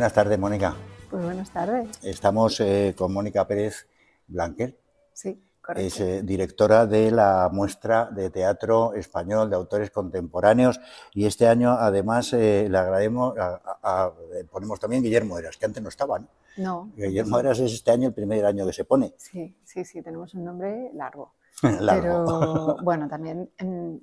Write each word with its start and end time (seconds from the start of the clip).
Buenas 0.00 0.14
tardes, 0.14 0.38
Mónica. 0.38 0.74
Pues 1.10 1.22
buenas 1.22 1.50
tardes. 1.50 2.02
Estamos 2.02 2.58
eh, 2.60 2.94
con 2.96 3.12
Mónica 3.12 3.46
Pérez 3.46 3.86
Blanquer. 4.28 4.80
Sí, 5.12 5.38
correcto. 5.60 5.86
Es 5.86 6.00
eh, 6.00 6.22
directora 6.22 6.86
de 6.86 7.10
la 7.10 7.50
muestra 7.52 8.06
de 8.06 8.30
teatro 8.30 8.94
español 8.94 9.50
de 9.50 9.56
autores 9.56 9.90
contemporáneos 9.90 10.80
y 11.12 11.26
este 11.26 11.46
año 11.46 11.72
además 11.72 12.32
eh, 12.32 12.66
le 12.70 12.78
agradecemos, 12.78 13.36
a- 13.36 13.60
a- 13.82 14.04
a- 14.06 14.12
ponemos 14.50 14.80
también 14.80 15.02
Guillermo 15.02 15.38
Eras, 15.38 15.58
que 15.58 15.66
antes 15.66 15.82
no 15.82 15.90
estaba. 15.90 16.18
¿no? 16.18 16.28
No, 16.56 16.90
Guillermo 16.96 17.38
Eras 17.38 17.58
es 17.58 17.70
este 17.74 17.90
año 17.90 18.08
el 18.08 18.14
primer 18.14 18.46
año 18.46 18.64
que 18.66 18.72
se 18.72 18.86
pone. 18.86 19.12
sí, 19.18 19.54
sí, 19.64 19.84
sí, 19.84 20.00
tenemos 20.00 20.32
un 20.32 20.44
nombre 20.44 20.92
largo. 20.94 21.34
Largo. 21.62 22.00
Pero 22.00 22.76
bueno, 22.84 23.06
también 23.06 23.50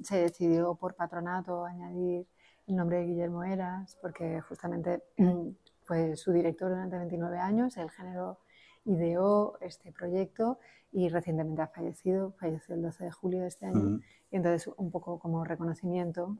se 0.03 0.17
decidió 0.21 0.75
por 0.75 0.93
patronato 0.93 1.65
añadir 1.65 2.27
el 2.67 2.75
nombre 2.75 2.97
de 2.99 3.05
Guillermo 3.05 3.43
Eras, 3.43 3.97
porque 3.99 4.41
justamente 4.41 5.01
fue 5.87 6.17
su 6.17 6.31
director 6.33 6.69
durante 6.69 6.97
29 6.97 7.39
años, 7.39 7.77
el 7.77 7.89
género 7.89 8.39
ideó 8.85 9.57
este 9.61 9.91
proyecto 9.91 10.59
y 10.91 11.09
recientemente 11.09 11.61
ha 11.61 11.67
fallecido, 11.67 12.33
falleció 12.39 12.75
el 12.75 12.81
12 12.81 13.05
de 13.05 13.11
julio 13.11 13.41
de 13.41 13.47
este 13.47 13.65
año. 13.65 13.83
Mm, 13.83 14.01
Y 14.31 14.35
entonces, 14.35 14.73
un 14.77 14.91
poco 14.91 15.19
como 15.19 15.43
reconocimiento, 15.43 16.37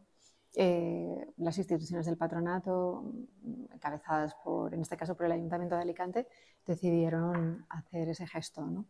eh, 0.55 1.33
las 1.37 1.57
instituciones 1.57 2.05
del 2.05 2.17
patronato, 2.17 3.13
encabezadas 3.73 4.35
por, 4.43 4.73
en 4.73 4.81
este 4.81 4.97
caso 4.97 5.15
por 5.15 5.25
el 5.25 5.31
Ayuntamiento 5.33 5.75
de 5.75 5.81
Alicante, 5.81 6.27
decidieron 6.65 7.65
hacer 7.69 8.09
ese 8.09 8.27
gesto. 8.27 8.65
¿no? 8.65 8.85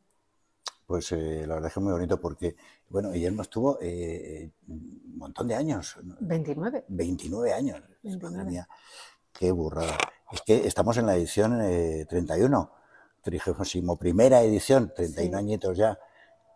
Pues 0.86 1.12
eh, 1.12 1.46
la 1.46 1.56
verdad 1.56 1.68
es 1.68 1.74
que 1.74 1.80
es 1.80 1.84
muy 1.84 1.94
bonito 1.94 2.20
porque, 2.20 2.56
bueno, 2.90 3.12
Guillermo 3.12 3.42
estuvo 3.42 3.78
eh, 3.82 4.52
un 4.68 5.18
montón 5.18 5.48
de 5.48 5.56
años, 5.56 6.00
¿no? 6.04 6.16
29. 6.22 6.86
29 6.88 7.54
años. 7.54 7.82
Madre 7.82 7.98
29. 8.04 8.46
mía, 8.46 8.68
qué 9.34 9.52
burrada. 9.52 9.98
Es 10.31 10.42
que 10.42 10.67
estamos 10.67 10.97
en 10.97 11.06
la 11.06 11.16
edición 11.16 11.59
eh, 11.61 12.06
31, 12.09 12.72
31 13.22 13.95
primera 13.97 14.42
edición, 14.42 14.92
31 14.95 15.38
Sí. 15.38 15.44
añitos 15.44 15.78
ya. 15.78 15.97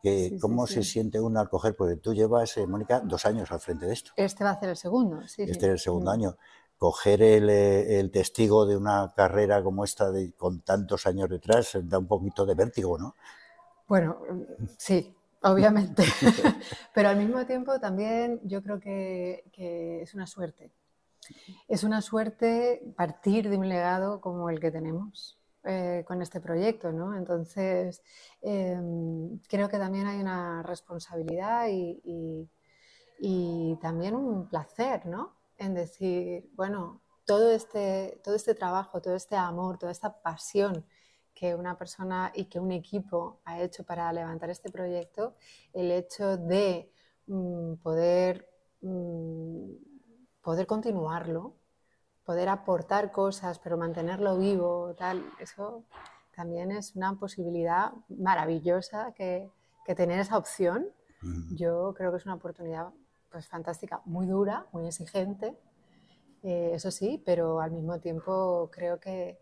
Que, 0.04 0.18
Sí, 0.24 0.30
sí, 0.32 0.40
¿Cómo 0.40 0.66
sí. 0.68 0.74
se 0.76 0.84
siente 0.84 1.20
uno 1.20 1.40
al 1.40 1.48
coger? 1.50 1.76
Porque 1.76 1.96
tú 1.96 2.14
llevas, 2.14 2.58
eh, 2.58 2.66
Mónica, 2.66 3.02
dos 3.02 3.26
años 3.26 3.52
al 3.52 3.60
frente 3.60 3.86
de 3.86 3.94
esto. 3.94 4.12
Este 4.16 4.44
va 4.44 4.52
a 4.52 4.60
ser 4.60 4.70
el 4.70 4.78
segundo. 4.78 5.22
Sí, 5.28 5.44
Este 5.44 5.68
es 5.68 5.72
el 5.74 5.80
segundo 5.80 6.10
Mm. 6.12 6.14
año. 6.16 6.38
Coger 6.78 7.22
el, 7.22 7.50
eh, 7.52 8.00
el 8.00 8.10
testigo 8.10 8.66
de 8.66 8.76
una 8.76 9.14
carrera 9.16 9.62
como 9.62 9.84
esta 9.86 10.10
de, 10.10 10.34
con 10.34 10.62
tantos 10.62 11.06
años 11.06 11.30
detrás 11.30 11.76
eh, 11.76 11.82
da 11.84 12.00
un 12.00 12.08
poquito 12.08 12.46
de 12.48 12.56
vértigo, 12.56 12.98
¿no? 12.98 13.16
Bueno, 13.88 14.18
mm, 14.28 14.42
sí, 14.78 15.14
obviamente. 15.44 16.04
Pero 16.96 17.10
al 17.10 17.18
mismo 17.18 17.46
tiempo 17.46 17.80
también 17.80 18.40
yo 18.44 18.64
creo 18.64 18.80
que, 18.80 19.44
que 19.54 20.02
es 20.02 20.14
una 20.16 20.26
suerte. 20.26 20.72
Es 21.68 21.84
una 21.84 22.02
suerte 22.02 22.82
partir 22.96 23.50
de 23.50 23.58
un 23.58 23.68
legado 23.70 24.22
como 24.22 24.50
el 24.50 24.60
que 24.60 24.72
tenemos 24.72 25.40
eh, 25.64 26.04
con 26.08 26.22
este 26.24 26.42
proyecto, 26.42 26.92
¿no? 26.92 27.16
Entonces, 27.16 28.02
em, 28.42 29.38
creo 29.48 29.70
que 29.70 29.78
también 29.78 30.08
hay 30.08 30.20
una 30.20 30.64
responsabilidad 30.64 31.68
y, 31.70 32.50
también 33.80 34.16
un 34.16 34.48
placer, 34.50 35.06
¿no? 35.06 35.36
En 35.58 35.74
decir, 35.76 36.50
bueno, 36.56 37.02
todo 37.26 37.52
este, 37.52 38.20
todo 38.24 38.36
este 38.36 38.56
trabajo, 38.56 39.02
todo 39.02 39.16
este 39.16 39.36
amor, 39.36 39.78
toda 39.78 39.92
esta 39.92 40.22
pasión 40.22 40.86
que 41.34 41.56
una 41.56 41.78
persona 41.78 42.32
y 42.36 42.46
que 42.46 42.60
un 42.60 42.72
equipo 42.72 43.42
ha 43.46 43.62
hecho 43.62 43.84
para 43.84 44.12
levantar 44.14 44.50
este 44.50 44.72
proyecto, 44.72 45.36
el 45.74 45.92
hecho 45.92 46.38
de 46.38 46.92
mm, 47.28 47.76
poder, 47.76 48.48
mm, 48.82 49.74
poder 50.42 50.68
continuarlo, 50.68 51.54
poder 52.26 52.50
aportar 52.50 53.12
cosas, 53.12 53.60
pero 53.60 53.78
mantenerlo 53.78 54.38
vivo, 54.38 54.94
tal, 54.98 55.24
eso 55.40 55.84
también 56.36 56.72
es 56.72 56.96
una 56.96 57.16
posibilidad 57.16 57.92
maravillosa 58.10 59.14
que, 59.14 59.50
que 59.86 59.96
tener 59.96 60.20
esa 60.20 60.38
opción. 60.38 60.88
Yo 61.52 61.94
creo 61.96 62.10
que 62.10 62.18
es 62.18 62.26
una 62.26 62.34
oportunidad 62.34 62.90
pues, 63.30 63.48
fantástica, 63.48 64.02
muy 64.06 64.26
dura, 64.26 64.66
muy 64.72 64.88
exigente, 64.88 65.56
eh, 66.44 66.72
eso 66.74 66.90
sí, 66.90 67.22
pero 67.24 67.60
al 67.62 67.72
mismo 67.72 68.00
tiempo 68.00 68.70
creo 68.72 69.00
que, 69.00 69.40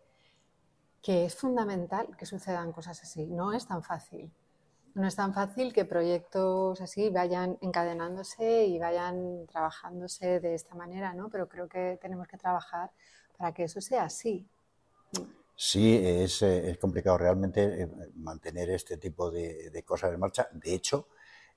que 1.00 1.24
es 1.24 1.34
fundamental 1.34 2.14
que 2.16 2.26
sucedan 2.26 2.72
cosas 2.72 3.02
así. 3.02 3.26
No 3.26 3.52
es 3.52 3.66
tan 3.66 3.82
fácil. 3.82 4.30
No 4.94 5.06
es 5.06 5.16
tan 5.16 5.32
fácil 5.32 5.72
que 5.72 5.84
proyectos 5.84 6.80
así 6.80 7.10
vayan 7.10 7.58
encadenándose 7.60 8.66
y 8.66 8.78
vayan 8.78 9.46
trabajándose 9.46 10.40
de 10.40 10.54
esta 10.54 10.74
manera, 10.74 11.14
¿no? 11.14 11.28
Pero 11.28 11.48
creo 11.48 11.68
que 11.68 11.98
tenemos 12.02 12.26
que 12.26 12.36
trabajar 12.36 12.90
para 13.38 13.52
que 13.52 13.64
eso 13.64 13.80
sea 13.80 14.04
así. 14.04 14.46
Sí, 15.54 16.00
es, 16.02 16.42
es 16.42 16.78
complicado 16.78 17.18
realmente 17.18 17.82
eh, 17.82 17.88
mantener 18.14 18.70
este 18.70 18.96
tipo 18.96 19.30
de, 19.30 19.70
de 19.70 19.82
cosas 19.84 20.12
en 20.12 20.20
marcha. 20.20 20.48
De 20.52 20.74
hecho, 20.74 21.08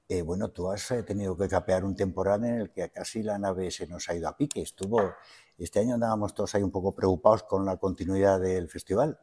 eh, 0.10 0.22
bueno, 0.22 0.50
tú 0.50 0.70
has 0.70 0.92
eh, 0.92 1.04
tenido 1.04 1.38
que 1.38 1.48
capear 1.48 1.86
un 1.86 1.96
temporal 1.96 2.44
en 2.44 2.56
el 2.62 2.72
que 2.72 2.90
casi 2.92 3.24
la 3.24 3.40
nave 3.40 3.72
se 3.72 3.88
nos 3.88 4.10
ha 4.10 4.16
ido 4.16 4.28
a 4.28 4.36
pique. 4.36 4.62
Estuvo, 4.62 5.00
este 5.58 5.80
año 5.80 5.96
andábamos 5.96 6.34
todos 6.34 6.54
ahí 6.56 6.64
un 6.64 6.72
poco 6.72 6.94
preocupados 6.94 7.44
con 7.44 7.66
la 7.66 7.78
continuidad 7.78 8.40
del 8.42 8.70
festival. 8.70 9.18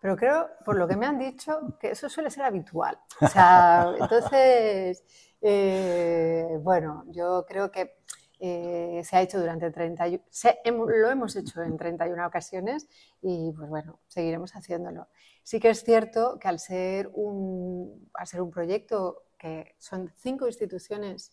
Pero 0.00 0.16
creo, 0.16 0.48
por 0.64 0.76
lo 0.76 0.88
que 0.88 0.96
me 0.96 1.06
han 1.06 1.18
dicho, 1.18 1.76
que 1.78 1.90
eso 1.90 2.08
suele 2.08 2.30
ser 2.30 2.44
habitual. 2.44 2.98
O 3.20 3.26
sea, 3.28 3.92
entonces, 4.00 5.04
eh, 5.42 6.46
bueno, 6.62 7.04
yo 7.08 7.44
creo 7.46 7.70
que 7.70 7.96
eh, 8.38 9.02
se 9.04 9.16
ha 9.16 9.20
hecho 9.20 9.38
durante 9.38 9.70
31, 9.70 10.24
se- 10.30 10.58
lo 10.64 11.10
hemos 11.10 11.36
hecho 11.36 11.60
en 11.62 11.76
31 11.76 12.26
ocasiones 12.26 12.88
y 13.20 13.52
pues 13.52 13.68
bueno, 13.68 14.00
seguiremos 14.08 14.52
haciéndolo. 14.56 15.08
Sí 15.42 15.60
que 15.60 15.68
es 15.70 15.84
cierto 15.84 16.38
que 16.38 16.48
al 16.48 16.58
ser 16.58 17.10
un, 17.12 18.08
al 18.14 18.26
ser 18.26 18.40
un 18.40 18.50
proyecto 18.50 19.24
que 19.38 19.74
son 19.78 20.10
cinco 20.16 20.46
instituciones 20.46 21.32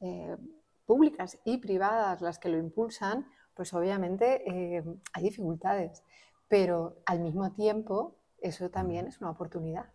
eh, 0.00 0.36
públicas 0.86 1.38
y 1.44 1.58
privadas 1.58 2.20
las 2.20 2.38
que 2.40 2.48
lo 2.48 2.58
impulsan, 2.58 3.26
pues 3.54 3.72
obviamente 3.74 4.42
eh, 4.50 4.82
hay 5.12 5.22
dificultades 5.22 6.02
pero 6.50 6.98
al 7.06 7.20
mismo 7.20 7.52
tiempo 7.52 8.16
eso 8.42 8.70
también 8.70 9.08
es 9.08 9.20
una 9.22 9.30
oportunidad 9.30 9.86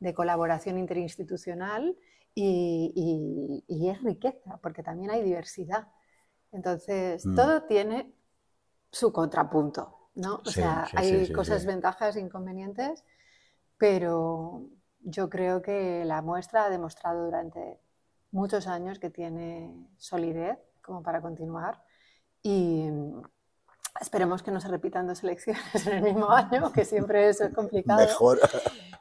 de 0.00 0.14
colaboración 0.14 0.78
interinstitucional 0.78 1.96
y, 2.34 2.92
y- 2.96 3.64
y 3.68 3.90
es 3.90 4.02
riqueza, 4.02 4.58
porque 4.62 4.84
también 4.84 5.12
hay 5.12 5.22
diversidad. 5.24 5.88
Entonces, 6.52 7.24
Mm. 7.26 7.34
todo 7.36 7.64
tiene 7.64 8.12
su 8.92 9.12
contrapunto, 9.12 10.10
¿no? 10.16 10.36
O 10.36 10.44
Sí, 10.44 10.52
sea, 10.52 10.84
sí, 10.84 10.96
hay 10.96 11.24
sí, 11.26 11.32
cosas, 11.34 11.66
ventajas, 11.66 12.16
inconvenientes, 12.16 13.04
pero 13.78 14.66
yo 15.00 15.28
creo 15.30 15.62
que 15.62 16.04
la 16.04 16.22
muestra 16.22 16.66
ha 16.66 16.70
demostrado 16.70 17.24
durante 17.26 17.80
muchos 18.32 18.66
años 18.66 18.98
que 18.98 19.10
tiene 19.10 19.74
solidez 19.98 20.58
como 20.82 21.02
para 21.02 21.20
continuar 21.22 21.82
y 22.42 22.88
mm, 22.90 23.22
esperemos 24.02 24.42
que 24.42 24.50
no 24.50 24.60
se 24.60 24.68
repitan 24.68 25.06
dos 25.06 25.22
elecciones 25.24 25.86
en 25.86 25.92
el 25.94 26.02
mismo 26.02 26.30
año, 26.30 26.70
que 26.72 26.84
siempre 26.84 27.28
eso 27.28 27.44
es 27.44 27.54
complicado. 27.54 28.00
Mejor. 28.00 28.40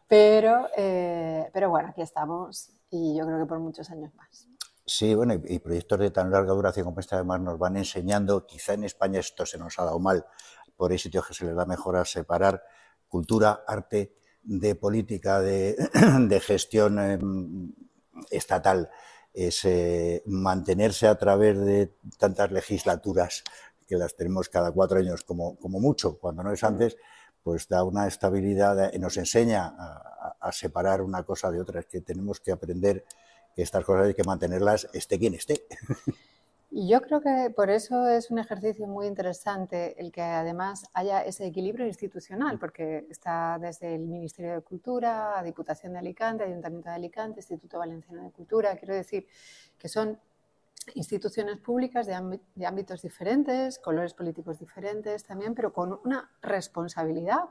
Pero, 0.08 0.68
eh, 0.78 1.50
pero 1.54 1.70
bueno, 1.70 1.90
aquí 1.90 2.02
estamos 2.02 2.70
y 2.90 3.18
yo 3.18 3.26
creo 3.26 3.40
que 3.40 3.46
por 3.46 3.60
muchos 3.60 3.90
años 3.90 4.14
más. 4.16 4.48
Sí, 4.86 5.14
bueno, 5.16 5.34
y, 5.34 5.60
proyectos 5.60 6.00
de 6.00 6.12
tan 6.12 6.32
larga 6.32 6.54
duración 6.54 6.86
como 6.86 7.00
este 7.00 7.16
además 7.16 7.40
nos 7.42 7.58
van 7.58 7.78
enseñando, 7.78 8.46
quizá 8.46 8.74
en 8.74 8.84
España 8.84 9.20
esto 9.20 9.46
se 9.46 9.58
nos 9.58 9.78
ha 9.80 9.86
dado 9.86 10.00
mal, 10.00 10.26
por 10.76 10.92
hay 10.92 10.98
sitios 10.98 11.26
que 11.28 11.34
se 11.34 11.46
les 11.46 11.56
da 11.56 11.66
mejor 11.66 11.96
a 11.96 12.06
separar 12.06 12.62
cultura, 13.08 13.64
arte 13.68 14.16
de 14.44 14.76
política, 14.76 15.40
de, 15.40 15.76
de 16.28 16.40
gestión 16.40 17.00
eh, 17.00 17.20
estatal, 18.32 18.90
es 19.34 19.64
eh, 19.64 20.24
mantenerse 20.26 21.08
a 21.08 21.16
través 21.16 21.58
de 21.58 21.94
tantas 22.18 22.52
legislaturas 22.52 23.44
que 23.92 23.98
las 23.98 24.16
tenemos 24.16 24.48
cada 24.48 24.72
cuatro 24.72 25.00
años 25.00 25.26
como, 25.26 25.58
como 25.58 25.82
mucho, 25.82 26.18
cuando 26.18 26.42
no 26.44 26.54
es 26.54 26.64
antes, 26.64 26.96
pues 27.44 27.68
da 27.68 27.84
una 27.84 28.08
estabilidad, 28.08 28.94
eh, 28.96 28.98
nos 29.00 29.18
enseña 29.18 29.66
a, 29.68 29.98
a- 30.28 30.36
a 30.40 30.52
separar 30.54 31.02
una 31.02 31.24
cosa 31.24 31.52
de 31.52 31.60
otra, 31.60 31.82
es 31.82 31.88
que 31.88 32.00
tenemos 32.00 32.40
que 32.40 32.52
aprender 32.54 33.04
que 33.54 33.64
estas 33.64 33.84
cosas 33.84 34.08
hay 34.08 34.14
que 34.14 34.24
mantenerlas 34.24 34.88
esté 34.94 35.20
quien 35.20 35.34
esté. 35.34 35.66
Y 36.74 36.88
yo 36.88 37.02
creo 37.02 37.20
que 37.20 37.52
por 37.54 37.70
eso 37.70 38.08
es 38.08 38.32
un 38.32 38.40
ejercicio 38.40 38.88
muy 38.88 39.06
interesante 39.06 39.94
el 40.00 40.10
que 40.10 40.22
además 40.22 40.86
haya 40.94 41.20
ese 41.22 41.46
equilibrio 41.46 41.86
institucional, 41.86 42.60
porque 42.60 43.06
está 43.10 43.58
desde 43.60 43.94
el 43.94 44.08
Ministerio 44.08 44.54
de 44.54 44.62
Cultura, 44.62 45.44
Diputación 45.44 45.92
de 45.92 46.00
Alicante, 46.00 46.46
Ayuntamiento 46.46 46.88
de 46.88 46.96
Alicante, 46.96 47.42
Instituto 47.42 47.78
Valenciano 47.78 48.24
de 48.24 48.32
Cultura. 48.32 48.78
Quiero 48.78 48.94
decir 48.96 49.28
que 49.78 49.90
son 49.90 50.18
instituciones 50.96 51.58
públicas 51.58 52.06
de, 52.08 52.14
ámbi- 52.14 52.42
de 52.56 52.66
ámbitos 52.66 53.02
diferentes, 53.02 53.80
colores 53.80 54.14
políticos 54.14 54.60
diferentes 54.60 55.24
también, 55.24 55.54
pero 55.56 55.74
con 55.74 56.00
una 56.04 56.30
responsabilidad 56.42 57.46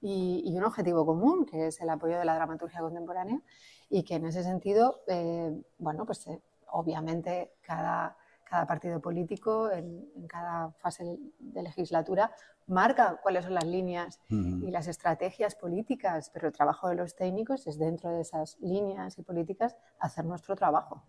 y, 0.00 0.42
y 0.44 0.56
un 0.58 0.64
objetivo 0.64 1.04
común, 1.06 1.46
que 1.46 1.68
es 1.68 1.80
el 1.80 1.90
apoyo 1.90 2.18
de 2.18 2.24
la 2.24 2.34
dramaturgia 2.34 2.80
contemporánea, 2.80 3.40
y 3.88 4.02
que 4.02 4.16
en 4.16 4.26
ese 4.26 4.42
sentido, 4.42 5.02
eh, 5.06 5.52
bueno, 5.78 6.04
pues 6.06 6.26
eh, 6.26 6.40
obviamente 6.70 7.52
cada, 7.62 8.16
cada 8.44 8.66
partido 8.66 9.00
político 9.00 9.70
en, 9.70 10.10
en 10.14 10.26
cada 10.26 10.70
fase 10.72 11.18
de 11.38 11.62
legislatura 11.62 12.32
marca 12.66 13.20
cuáles 13.22 13.44
son 13.44 13.54
las 13.54 13.64
líneas 13.64 14.20
y 14.28 14.70
las 14.70 14.88
estrategias 14.88 15.54
políticas, 15.54 16.30
pero 16.30 16.48
el 16.48 16.52
trabajo 16.52 16.88
de 16.88 16.96
los 16.96 17.14
técnicos 17.14 17.66
es 17.66 17.78
dentro 17.78 18.10
de 18.10 18.22
esas 18.22 18.58
líneas 18.60 19.18
y 19.18 19.22
políticas 19.22 19.76
hacer 20.00 20.24
nuestro 20.24 20.56
trabajo. 20.56 21.04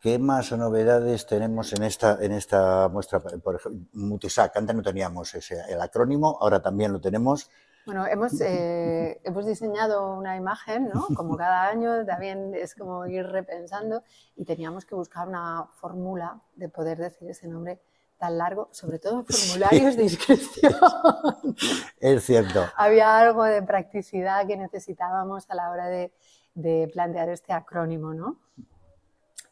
¿Qué 0.00 0.18
más 0.18 0.52
novedades 0.52 1.26
tenemos 1.26 1.72
en 1.72 1.82
esta, 1.82 2.18
en 2.20 2.32
esta 2.32 2.88
muestra? 2.88 3.20
Por 3.20 3.56
ejemplo, 3.56 3.88
Mutisac, 3.94 4.56
antes 4.56 4.76
no 4.76 4.82
teníamos 4.82 5.34
ese, 5.34 5.62
el 5.68 5.80
acrónimo, 5.80 6.38
ahora 6.40 6.60
también 6.60 6.92
lo 6.92 7.00
tenemos. 7.00 7.50
Bueno, 7.86 8.06
hemos, 8.06 8.40
eh, 8.40 9.20
hemos 9.24 9.46
diseñado 9.46 10.12
una 10.12 10.36
imagen, 10.36 10.90
¿no? 10.92 11.06
Como 11.14 11.36
cada 11.36 11.68
año, 11.68 12.04
también 12.04 12.52
es 12.54 12.74
como 12.74 13.06
ir 13.06 13.26
repensando 13.26 14.02
y 14.36 14.44
teníamos 14.44 14.84
que 14.84 14.94
buscar 14.94 15.28
una 15.28 15.66
fórmula 15.80 16.40
de 16.56 16.68
poder 16.68 16.98
decir 16.98 17.30
ese 17.30 17.48
nombre 17.48 17.80
tan 18.18 18.38
largo, 18.38 18.68
sobre 18.72 18.98
todo 18.98 19.20
en 19.20 19.26
formularios 19.26 19.96
de 19.96 20.02
inscripción. 20.02 20.74
Es 22.00 22.24
cierto. 22.24 22.64
Había 22.76 23.18
algo 23.18 23.44
de 23.44 23.62
practicidad 23.62 24.46
que 24.46 24.56
necesitábamos 24.56 25.48
a 25.50 25.54
la 25.54 25.70
hora 25.70 25.86
de, 25.86 26.12
de 26.54 26.88
plantear 26.92 27.28
este 27.28 27.52
acrónimo, 27.52 28.14
¿no? 28.14 28.38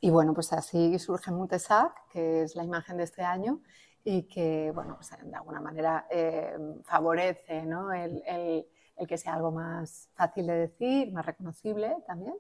Y 0.05 0.11
bueno, 0.11 0.35
pues 0.35 0.53
así 0.53 0.99
surge 0.99 1.31
Mutesac, 1.31 1.95
que 2.13 2.43
es 2.43 2.57
la 2.57 2.63
imagen 2.63 2.99
de 2.99 3.05
este 3.05 3.23
año 3.23 3.63
y 4.05 4.25
que, 4.25 4.71
bueno, 4.75 4.97
pues 4.97 5.09
de 5.09 5.35
alguna 5.35 5.63
manera 5.63 6.07
eh, 6.11 6.59
favorece 6.83 7.65
¿no? 7.65 7.91
el, 7.91 8.23
el, 8.27 8.67
el, 8.99 9.07
que 9.07 9.17
sea 9.17 9.33
algo 9.33 9.51
más 9.51 10.11
fácil 10.13 10.47
de 10.47 10.59
decir, 10.59 11.11
más 11.11 11.25
reconocible 11.25 11.97
también. 12.07 12.35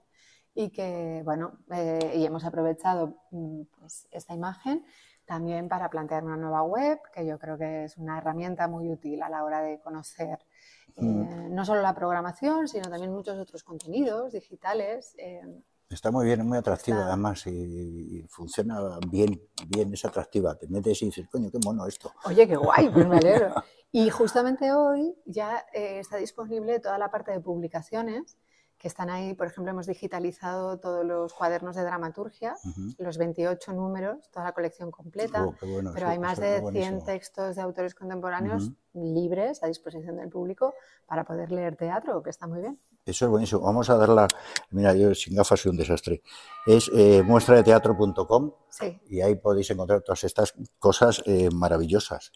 Y 0.54 0.72
que, 0.72 1.22
bueno, 1.24 1.56
eh, 1.70 2.12
y 2.16 2.26
hemos 2.26 2.44
aprovechado 2.44 3.16
mm, 3.30 3.62
pues, 3.80 4.08
esta 4.10 4.34
imagen 4.34 4.84
también 5.24 5.66
para 5.70 5.88
plantear 5.88 6.22
una 6.22 6.36
nueva 6.36 6.64
web, 6.64 7.00
que 7.14 7.24
yo 7.24 7.38
creo 7.38 7.56
que 7.56 7.84
es 7.84 7.96
una 7.96 8.18
herramienta 8.18 8.68
muy 8.68 8.90
útil 8.90 9.22
a 9.22 9.30
la 9.30 9.42
hora 9.42 9.62
de 9.62 9.80
conocer 9.80 10.38
eh, 10.96 11.02
mm. 11.02 11.54
no 11.54 11.64
solo 11.64 11.80
la 11.80 11.94
programación, 11.94 12.68
sino 12.68 12.90
también 12.90 13.10
muchos 13.10 13.38
otros 13.38 13.64
contenidos 13.64 14.34
digitales. 14.34 15.16
Está 15.88 16.10
muy 16.10 16.26
bien, 16.26 16.40
es 16.40 16.46
muy 16.46 16.58
atractiva 16.58 17.06
además 17.06 17.46
y, 17.46 18.24
funciona 18.28 18.98
bien, 19.08 19.40
bien, 19.68 19.92
es 19.92 20.04
atractiva. 20.04 20.56
Te 20.56 20.66
metes 20.68 21.02
y 21.02 21.06
dices, 21.06 21.28
coño, 21.30 21.50
qué 21.50 21.58
mono 21.64 21.86
esto. 21.86 22.12
Oye, 22.24 22.48
qué 22.48 22.56
guay, 22.56 22.88
pues 22.90 23.06
me 23.06 23.16
alegro. 23.18 23.54
Y 23.96 24.10
justamente 24.10 24.72
hoy 24.72 25.14
ya 25.24 25.64
eh, 25.72 26.00
está 26.00 26.16
disponible 26.16 26.80
toda 26.80 26.98
la 26.98 27.12
parte 27.12 27.30
de 27.30 27.38
publicaciones 27.38 28.36
que 28.84 28.88
están 28.88 29.08
ahí, 29.08 29.32
por 29.32 29.46
ejemplo, 29.46 29.70
hemos 29.70 29.86
digitalizado 29.86 30.78
todos 30.78 31.06
los 31.06 31.32
cuadernos 31.32 31.74
de 31.74 31.84
dramaturgia, 31.84 32.54
los 32.98 33.16
28 33.16 33.72
números, 33.72 34.30
toda 34.30 34.44
la 34.44 34.52
colección 34.52 34.90
completa, 34.90 35.42
oh, 35.42 35.54
pero 35.94 36.06
hay 36.06 36.18
más 36.18 36.38
de 36.38 36.62
100 36.70 37.02
textos 37.02 37.56
de 37.56 37.62
autores 37.62 37.94
contemporáneos 37.94 38.72
libres 38.92 39.62
a 39.62 39.68
disposición 39.68 40.16
del 40.16 40.28
público 40.28 40.74
para 41.06 41.24
poder 41.24 41.50
leer 41.50 41.76
teatro, 41.76 42.22
que 42.22 42.28
está 42.28 42.46
muy 42.46 42.60
bien. 42.60 42.78
Eso 43.06 43.24
es 43.24 43.30
buenísimo. 43.30 43.62
Vamos 43.62 43.88
a 43.88 43.96
darla. 43.96 44.28
Mira, 44.68 44.92
yo 44.92 45.14
sin 45.14 45.34
gafas 45.34 45.60
soy 45.60 45.70
un 45.70 45.78
desastre. 45.78 46.20
Es 46.66 46.90
eh, 46.94 47.22
muestradeteatro.com 47.22 48.52
sí. 48.68 49.00
y 49.08 49.22
ahí 49.22 49.36
podéis 49.36 49.70
encontrar 49.70 50.02
todas 50.02 50.24
estas 50.24 50.52
cosas 50.78 51.22
eh, 51.24 51.48
maravillosas 51.50 52.32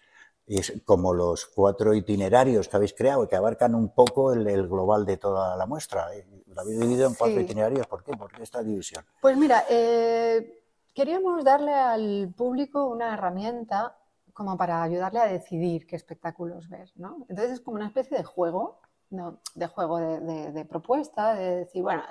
es 0.57 0.73
como 0.85 1.13
los 1.13 1.47
cuatro 1.47 1.95
itinerarios 1.95 2.69
que 2.69 2.77
habéis 2.77 2.95
creado, 2.95 3.29
que 3.29 3.37
abarcan 3.37 3.75
un 3.75 3.91
poco 3.91 4.33
el, 4.33 4.45
global 4.67 5.05
de 5.05 5.17
toda 5.19 5.57
la 5.57 5.67
muestra. 5.67 6.15
Eh, 6.15 6.27
lo 6.47 6.61
habéis 6.61 6.81
dividido 6.81 7.07
en 7.07 7.15
cuatro 7.15 7.41
itinerarios. 7.41 7.87
¿Por 7.87 8.03
qué? 8.03 8.17
¿Por 8.17 8.31
qué 8.33 8.43
esta 8.43 8.63
división? 8.63 9.05
Pues 9.21 9.37
mira, 9.37 9.65
eh, 9.69 10.63
queríamos 10.95 11.45
darle 11.45 11.75
al 11.75 12.33
público 12.37 12.87
una 12.87 13.15
herramienta 13.15 13.99
como 14.39 14.57
para 14.57 14.85
ayudarle 14.85 15.19
a 15.19 15.27
decidir 15.27 15.85
qué 15.85 15.97
espectáculos 15.97 16.69
ver. 16.69 16.93
¿no? 16.95 17.27
Entonces 17.29 17.55
es 17.55 17.61
como 17.61 17.77
una 17.77 17.89
especie 17.89 18.17
de 18.17 18.23
juego, 18.23 18.81
¿no? 19.11 19.41
de 19.57 19.67
juego 19.67 19.99
de, 19.99 20.53
de, 20.53 20.65
propuesta, 20.65 21.35
de 21.35 21.57
decir, 21.57 21.83
bueno, 21.83 22.05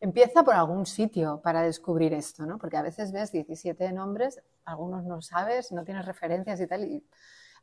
empieza 0.00 0.42
por 0.42 0.54
algún 0.54 0.84
sitio 0.84 1.40
para 1.44 1.62
descubrir 1.62 2.12
esto, 2.12 2.44
¿no? 2.44 2.58
porque 2.58 2.76
a 2.76 2.82
veces 2.82 3.12
ves 3.12 3.30
17 3.30 3.92
nombres, 3.92 4.42
algunos 4.64 5.04
no 5.04 5.22
sabes, 5.22 5.70
no 5.70 5.84
tienes 5.84 6.04
referencias 6.06 6.60
y 6.60 6.66
tal, 6.66 6.84
y 6.84 7.06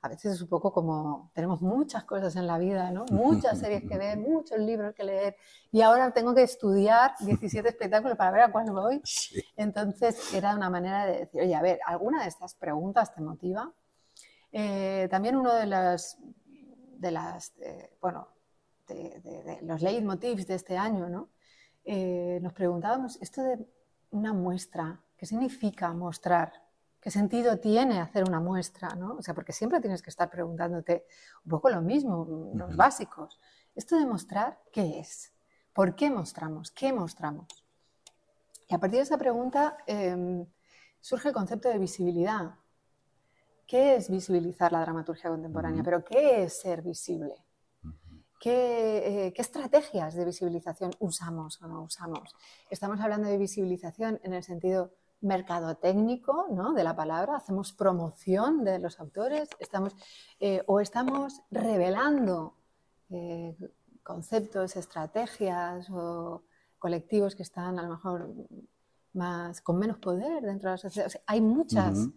a 0.04 0.08
veces 0.08 0.34
es 0.34 0.42
un 0.42 0.48
poco 0.48 0.74
como, 0.74 1.32
tenemos 1.34 1.62
muchas 1.62 2.04
cosas 2.06 2.36
en 2.36 2.48
la 2.48 2.58
vida, 2.58 2.90
¿no? 2.90 3.06
Muchas 3.12 3.60
series 3.60 3.84
que 3.88 3.98
ver, 3.98 4.18
muchos 4.18 4.58
libros 4.58 4.96
que 4.96 5.04
leer, 5.04 5.36
y 5.72 5.82
ahora 5.82 6.12
tengo 6.12 6.34
que 6.34 6.44
estudiar 6.44 7.14
17 7.20 7.70
espectáculos 7.70 8.18
para 8.18 8.32
ver 8.32 8.42
a 8.42 8.52
cuál 8.52 8.72
voy. 8.72 9.02
Entonces 9.56 10.34
era 10.34 10.56
una 10.56 10.70
manera 10.70 11.06
de 11.06 11.20
decir, 11.20 11.42
oye, 11.42 11.56
a 11.56 11.62
ver, 11.62 11.80
¿alguna 11.86 12.24
de 12.24 12.30
estas 12.30 12.56
preguntas 12.56 13.14
te 13.14 13.22
motiva? 13.22 13.72
Eh, 14.52 15.08
también 15.10 15.36
uno 15.36 15.54
de 15.54 15.66
las, 15.68 16.18
de 16.98 17.12
las 17.12 17.54
eh, 17.60 17.96
bueno, 18.02 18.28
de, 18.88 19.60
los 19.62 19.82
leitmotivs 19.82 20.48
de 20.48 20.56
este 20.56 20.78
año, 20.78 21.10
¿no? 21.10 21.30
Eh, 21.84 22.40
nos 22.42 22.54
preguntábamos, 22.54 23.18
esto 23.22 23.42
de 23.44 23.66
una 24.12 24.34
muestra, 24.34 25.00
¿qué 25.16 25.26
significa 25.26 25.94
mostrar? 25.94 26.61
¿Qué 27.02 27.10
sentido 27.10 27.58
tiene 27.58 28.00
hacer 28.00 28.24
una 28.24 28.40
muestra? 28.40 28.90
¿no? 28.90 29.16
O 29.16 29.22
sea, 29.24 29.34
porque 29.34 29.54
siempre 29.54 29.82
tienes 29.82 30.04
que 30.04 30.12
estar 30.12 30.30
preguntándote 30.30 31.06
un 31.44 31.50
poco 31.50 31.70
lo 31.70 31.82
mismo, 31.82 32.52
los 32.54 32.76
básicos. 32.76 33.40
Esto 33.76 33.98
de 33.98 34.06
mostrar, 34.06 34.60
¿qué 34.72 35.00
es? 35.00 35.34
¿Por 35.74 35.96
qué 35.96 36.12
mostramos? 36.12 36.70
¿Qué 36.70 36.94
mostramos? 36.94 37.48
Y 38.68 38.76
a 38.76 38.78
partir 38.78 38.98
de 38.98 39.04
esa 39.04 39.18
pregunta 39.18 39.78
em, 39.88 40.46
surge 41.00 41.30
el 41.30 41.34
concepto 41.34 41.70
de 41.70 41.80
visibilidad. 41.80 42.52
¿Qué 43.66 43.96
es 43.96 44.10
visibilizar 44.10 44.72
la 44.72 44.82
dramaturgia 44.82 45.32
contemporánea? 45.32 45.82
Pero 45.82 46.06
¿qué 46.06 46.44
es 46.44 46.62
ser 46.62 46.84
visible? 46.84 47.34
¿Qué, 48.40 49.28
eh, 49.28 49.34
¿Qué, 49.34 49.42
estrategias 49.42 50.14
de 50.14 50.26
visibilización 50.26 50.92
usamos 51.00 51.62
o 51.62 51.68
no 51.68 51.84
usamos? 51.84 52.36
Estamos 52.70 53.00
hablando 53.00 53.28
de 53.28 53.38
visibilización 53.38 54.20
en 54.24 54.34
el 54.34 54.44
sentido 54.44 54.94
mercado 55.22 55.76
técnico 55.76 56.48
¿no? 56.52 56.74
de 56.74 56.84
la 56.84 56.96
palabra, 56.96 57.36
hacemos 57.36 57.74
promoción 57.74 58.64
de 58.64 58.80
los 58.80 59.00
autores, 59.00 59.50
estamos, 59.60 59.96
eh, 60.40 60.64
o 60.68 60.80
estamos 60.80 61.42
revelando 61.52 62.56
eh, 63.10 63.56
conceptos, 64.04 64.76
estrategias 64.76 65.90
o 65.92 66.44
colectivos 66.80 67.36
que 67.36 67.44
están 67.44 67.78
a 67.78 67.84
lo 67.84 67.90
mejor 67.90 68.34
más, 69.14 69.62
con 69.62 69.78
menos 69.78 69.98
poder 69.98 70.42
dentro 70.42 70.70
de 70.70 70.74
la 70.74 70.78
sociedad. 70.78 71.12
hay 71.28 71.42
muchas 71.42 72.08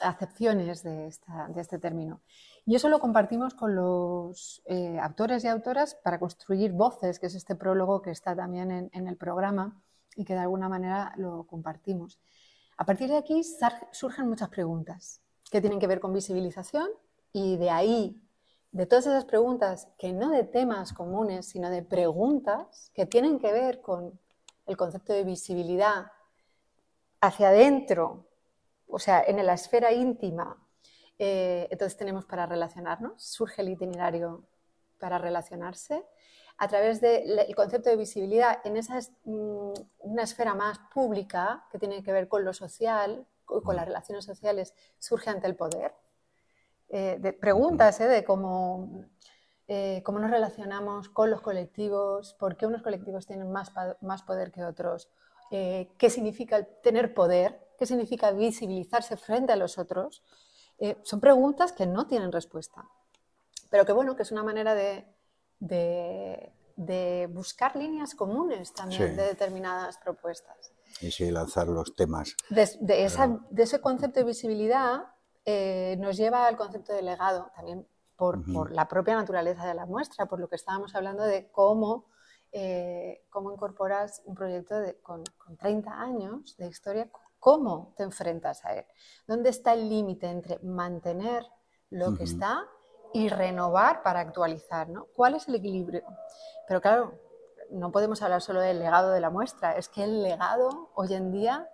acepciones 0.00 0.82
de, 0.82 1.06
este 1.06 1.78
término. 1.78 2.20
Y 2.66 2.74
eso 2.74 2.88
lo 2.88 2.98
compartimos 2.98 3.54
con 3.54 3.74
los 3.74 4.62
eh, 4.66 4.98
autores 4.98 5.44
y 5.44 5.48
autoras 5.48 5.94
para 5.94 6.18
construir 6.18 6.72
voces, 6.72 7.18
que 7.18 7.26
es 7.26 7.34
este 7.34 7.54
prólogo 7.54 8.02
que 8.02 8.10
está 8.10 8.34
también 8.34 8.90
en 8.92 9.06
el 9.06 9.16
programa 9.16 9.80
y 10.16 10.24
que 10.24 10.34
de 10.34 10.40
alguna 10.40 10.68
manera 10.68 11.12
lo 11.16 11.44
compartimos. 11.44 12.18
A 12.80 12.84
partir 12.86 13.10
de 13.10 13.18
aquí 13.18 13.42
surgen 13.92 14.26
muchas 14.26 14.48
preguntas 14.48 15.20
que 15.50 15.60
tienen 15.60 15.78
que 15.78 15.86
ver 15.86 16.00
con 16.00 16.14
visibilización 16.14 16.88
y 17.30 17.58
de 17.58 17.68
ahí, 17.68 18.18
de 18.72 18.86
todas 18.86 19.06
esas 19.06 19.26
preguntas, 19.26 19.88
que 19.98 20.14
no 20.14 20.30
de 20.30 20.44
temas 20.44 20.94
comunes, 20.94 21.44
sino 21.44 21.68
de 21.68 21.82
preguntas 21.82 22.90
que 22.94 23.04
tienen 23.04 23.38
que 23.38 23.52
ver 23.52 23.82
con 23.82 24.18
el 24.64 24.78
concepto 24.78 25.12
de 25.12 25.24
visibilidad 25.24 26.10
hacia 27.20 27.50
adentro, 27.50 28.24
o 28.86 28.98
sea, 28.98 29.22
en 29.26 29.44
la 29.44 29.52
esfera 29.52 29.92
íntima, 29.92 30.56
eh, 31.18 31.68
entonces 31.70 31.98
tenemos 31.98 32.24
para 32.24 32.46
relacionarnos, 32.46 33.22
surge 33.22 33.60
el 33.60 33.68
itinerario 33.68 34.42
para 34.98 35.18
relacionarse 35.18 36.06
a 36.60 36.68
través 36.68 37.00
del 37.00 37.54
concepto 37.56 37.88
de 37.88 37.96
visibilidad 37.96 38.60
en 38.64 38.76
esa 38.76 39.00
mm, 39.24 39.72
una 40.00 40.22
esfera 40.22 40.54
más 40.54 40.78
pública 40.92 41.64
que 41.72 41.78
tiene 41.78 42.02
que 42.02 42.12
ver 42.12 42.28
con 42.28 42.44
lo 42.44 42.52
social, 42.52 43.26
con 43.46 43.74
las 43.74 43.86
relaciones 43.86 44.26
sociales, 44.26 44.74
surge 44.98 45.30
ante 45.30 45.46
el 45.46 45.56
poder. 45.56 45.94
Eh, 46.90 47.16
de 47.18 47.32
preguntas 47.32 47.98
¿eh? 48.00 48.08
de 48.08 48.24
cómo, 48.24 49.06
eh, 49.68 50.02
cómo 50.04 50.18
nos 50.18 50.30
relacionamos 50.30 51.08
con 51.08 51.30
los 51.30 51.40
colectivos, 51.40 52.34
por 52.34 52.58
qué 52.58 52.66
unos 52.66 52.82
colectivos 52.82 53.26
tienen 53.26 53.50
más, 53.50 53.72
más 54.02 54.22
poder 54.22 54.52
que 54.52 54.62
otros, 54.62 55.08
qué 55.50 56.10
significa 56.10 56.62
tener 56.62 57.14
poder, 57.14 57.58
qué 57.78 57.86
significa 57.86 58.32
visibilizarse 58.32 59.16
frente 59.16 59.52
a 59.52 59.56
los 59.56 59.78
otros. 59.78 60.22
son 61.02 61.20
preguntas 61.20 61.72
que 61.72 61.86
no 61.86 62.06
tienen 62.06 62.30
respuesta, 62.30 62.84
pero 63.68 63.84
que 63.84 63.92
bueno, 63.92 64.14
que 64.14 64.22
es 64.22 64.30
una 64.30 64.44
manera 64.44 64.76
de, 64.76 65.04
de, 65.60 67.28
buscar 67.32 67.76
líneas 67.76 68.14
comunes 68.14 68.72
también 68.72 69.16
de 69.16 69.22
determinadas 69.22 69.98
propuestas. 69.98 70.72
Y 71.00 71.10
sí, 71.10 71.30
lanzar 71.30 71.68
los 71.68 71.94
temas. 71.94 72.36
De, 72.48 72.68
de, 72.80 73.62
ese 73.62 73.80
concepto 73.80 74.20
de 74.20 74.24
visibilidad 74.24 75.04
eh, 75.44 75.96
nos 76.00 76.16
lleva 76.16 76.46
al 76.46 76.56
concepto 76.56 76.92
de 76.92 77.02
legado, 77.02 77.50
también 77.54 77.86
por, 78.16 78.44
por, 78.52 78.72
la 78.72 78.88
propia 78.88 79.14
naturaleza 79.14 79.66
de 79.66 79.74
la 79.74 79.86
muestra, 79.86 80.26
por 80.26 80.40
lo 80.40 80.48
que 80.48 80.56
estábamos 80.56 80.94
hablando 80.94 81.22
de 81.22 81.50
cómo, 81.50 82.06
eh, 82.52 83.24
cómo 83.30 83.52
incorporas 83.52 84.20
un 84.26 84.34
proyecto 84.34 84.74
con, 85.02 85.22
con 85.38 85.56
30 85.56 85.90
años 85.90 86.56
de 86.58 86.66
historia, 86.66 87.08
cómo 87.38 87.94
te 87.96 88.02
enfrentas 88.02 88.64
a 88.66 88.74
él, 88.74 88.84
dónde 89.26 89.48
está 89.48 89.72
el 89.72 89.88
límite 89.88 90.28
entre 90.28 90.58
mantener 90.58 91.46
lo 91.88 92.14
que 92.14 92.24
está 92.24 92.68
y 93.12 93.28
renovar 93.28 94.02
para 94.02 94.20
actualizar, 94.20 94.88
¿no? 94.88 95.06
¿Cuál 95.14 95.34
es 95.34 95.48
el 95.48 95.56
equilibrio? 95.56 96.02
Pero 96.66 96.80
claro, 96.80 97.18
no 97.70 97.90
podemos 97.92 98.22
hablar 98.22 98.42
solo 98.42 98.60
del 98.60 98.78
legado 98.78 99.10
de 99.10 99.20
la 99.20 99.30
muestra, 99.30 99.76
es 99.76 99.88
que 99.88 100.04
el 100.04 100.22
legado 100.22 100.90
hoy 100.94 101.14
en 101.14 101.32
día 101.32 101.68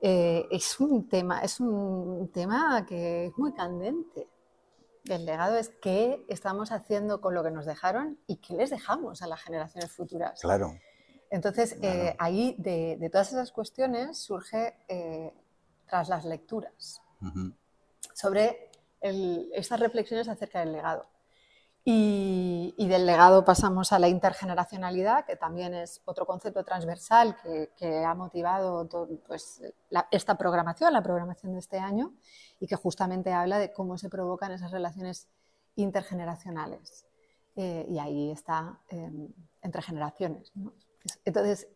eh, 0.00 0.46
es, 0.50 0.78
un 0.80 1.08
tema, 1.08 1.40
es 1.40 1.60
un 1.60 2.30
tema 2.32 2.84
que 2.86 3.26
es 3.26 3.38
muy 3.38 3.52
candente. 3.52 4.28
El 5.04 5.24
legado 5.24 5.56
es 5.56 5.70
qué 5.80 6.24
estamos 6.28 6.72
haciendo 6.72 7.20
con 7.20 7.34
lo 7.34 7.42
que 7.44 7.50
nos 7.50 7.64
dejaron 7.64 8.18
y 8.26 8.36
qué 8.36 8.54
les 8.54 8.70
dejamos 8.70 9.22
a 9.22 9.26
las 9.26 9.40
generaciones 9.40 9.92
futuras. 9.92 10.40
Claro. 10.40 10.72
Entonces, 11.30 11.76
eh, 11.82 12.14
ahí 12.18 12.54
de, 12.58 13.08
todas 13.10 13.32
esas 13.32 13.52
cuestiones 13.52 14.18
surge 14.18 14.76
eh, 14.88 15.32
tras 15.86 16.08
las 16.08 16.24
lecturas 16.24 17.02
sobre 18.16 18.65
estas 19.00 19.80
reflexiones 19.80 20.28
acerca 20.28 20.60
del 20.60 20.72
legado. 20.72 21.06
Y, 21.88 22.74
del 22.88 23.06
legado 23.06 23.44
pasamos 23.44 23.92
a 23.92 24.00
la 24.00 24.08
intergeneracionalidad, 24.08 25.24
que 25.24 25.36
también 25.36 25.72
es 25.72 26.02
otro 26.04 26.26
concepto 26.26 26.64
transversal 26.64 27.36
que, 27.78 28.04
ha 28.04 28.12
motivado 28.14 28.88
pues, 29.26 29.62
esta 30.10 30.36
programación, 30.36 30.92
la 30.92 31.02
programación 31.02 31.52
de 31.52 31.60
este 31.60 31.78
año, 31.78 32.12
y 32.58 32.66
que 32.66 32.74
justamente 32.74 33.32
habla 33.32 33.58
de 33.58 33.72
cómo 33.72 33.98
se 33.98 34.08
provocan 34.08 34.50
esas 34.50 34.72
relaciones 34.72 35.28
intergeneracionales. 35.76 37.06
Eh, 37.54 37.86
y 37.88 37.98
ahí 37.98 38.32
está 38.32 38.80
em, 38.88 39.28
entre 39.62 39.80
generaciones. 39.80 40.52
Entonces, 41.24 41.68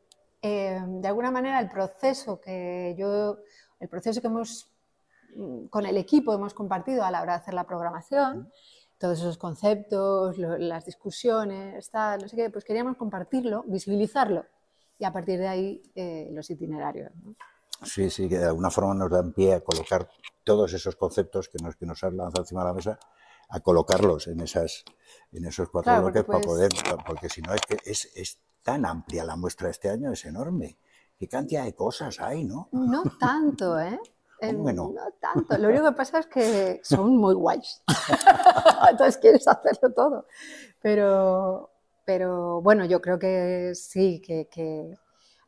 em, 0.42 1.00
de 1.00 1.08
alguna 1.08 1.30
manera, 1.30 1.60
el 1.60 1.68
proceso 1.68 2.40
que 2.40 2.94
yo, 2.98 3.38
el 3.78 3.88
proceso 3.88 4.20
que 4.20 4.26
hemos, 4.26 4.69
con 5.70 5.86
el 5.86 5.96
equipo 5.96 6.34
hemos 6.34 6.54
compartido 6.54 7.04
a 7.04 7.10
la 7.10 7.22
hora 7.22 7.34
de 7.34 7.38
hacer 7.38 7.54
la 7.54 7.64
programación, 7.64 8.50
todos 8.98 9.18
esos 9.20 9.38
conceptos, 9.38 10.36
las 10.38 10.84
discusiones, 10.84 11.90
tal, 11.90 12.20
no 12.20 12.28
sé 12.28 12.36
qué, 12.36 12.50
pues 12.50 12.64
queríamos 12.64 12.96
compartirlo, 12.96 13.64
visibilizarlo 13.66 14.44
y 14.98 15.04
a 15.04 15.12
partir 15.12 15.38
de 15.38 15.48
ahí 15.48 15.82
eh, 15.94 16.28
los 16.32 16.50
itinerarios. 16.50 17.10
Sí, 17.82 18.10
sí, 18.10 18.28
que 18.28 18.38
de 18.38 18.44
alguna 18.44 18.70
forma 18.70 18.94
nos 18.94 19.10
dan 19.10 19.32
pie 19.32 19.54
a 19.54 19.60
colocar 19.60 20.06
todos 20.44 20.72
esos 20.74 20.96
conceptos 20.96 21.48
que 21.48 21.56
nos, 21.62 21.76
que 21.76 21.86
nos 21.86 22.04
has 22.04 22.12
lanzado 22.12 22.42
encima 22.42 22.60
de 22.60 22.68
la 22.68 22.74
mesa, 22.74 22.98
a 23.48 23.60
colocarlos 23.60 24.26
en, 24.28 24.40
esas, 24.40 24.84
en 25.32 25.46
esos 25.46 25.70
cuatro 25.70 25.98
bloques 26.02 26.24
para 26.24 26.40
poder, 26.40 26.70
porque 27.06 27.28
si 27.28 27.40
no 27.40 27.54
es 27.54 27.62
que 27.62 27.78
es, 27.84 28.10
es 28.14 28.38
tan 28.62 28.84
amplia 28.84 29.24
la 29.24 29.36
muestra 29.36 29.70
este 29.70 29.88
año, 29.88 30.12
es 30.12 30.24
enorme. 30.26 30.76
¿Qué 31.18 31.26
cantidad 31.26 31.64
de 31.64 31.74
cosas 31.74 32.20
hay, 32.20 32.44
no? 32.44 32.68
No 32.72 33.02
tanto, 33.18 33.78
¿eh? 33.80 33.98
No? 34.42 34.92
tanto. 35.20 35.58
Lo 35.58 35.68
único 35.68 35.84
que 35.86 35.92
pasa 35.92 36.20
es 36.20 36.26
que 36.26 36.80
son 36.82 37.16
muy 37.16 37.34
guays. 37.34 37.82
Entonces 38.90 39.18
quieres 39.18 39.46
hacerlo 39.46 39.92
todo. 39.92 40.26
Pero, 40.80 41.70
pero 42.04 42.60
bueno, 42.62 42.84
yo 42.84 43.00
creo 43.00 43.18
que 43.18 43.72
sí, 43.74 44.20
que, 44.20 44.96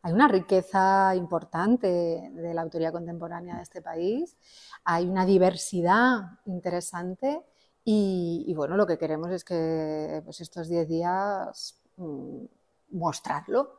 hay 0.05 0.13
una 0.13 0.29
riqueza 0.29 1.15
importante 1.15 2.31
de 2.33 2.55
la 2.55 2.63
autoría 2.63 2.91
contemporánea 2.91 3.57
de 3.57 3.63
este 3.63 3.83
país. 3.83 4.37
Hay 4.85 5.09
una 5.09 5.25
diversidad 5.25 6.41
interesante. 6.47 7.43
Y, 7.85 8.53
bueno, 8.57 8.77
lo 8.77 8.87
que 8.87 8.99
queremos 8.99 9.31
es 9.31 9.45
que 9.45 10.23
pues, 10.25 10.41
estos 10.41 10.69
10 10.69 10.89
días 10.89 11.81
mm, 11.97 12.45
mostrarlo. 12.91 13.77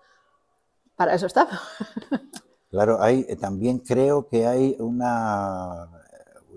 Para 0.95 1.13
eso 1.13 1.25
estamos. 1.25 1.59
Claro, 2.73 2.99
hay, 2.99 3.23
eh, 3.29 3.35
también 3.35 3.77
creo 3.77 4.27
que 4.27 4.47
hay 4.47 4.75
una, 4.79 5.91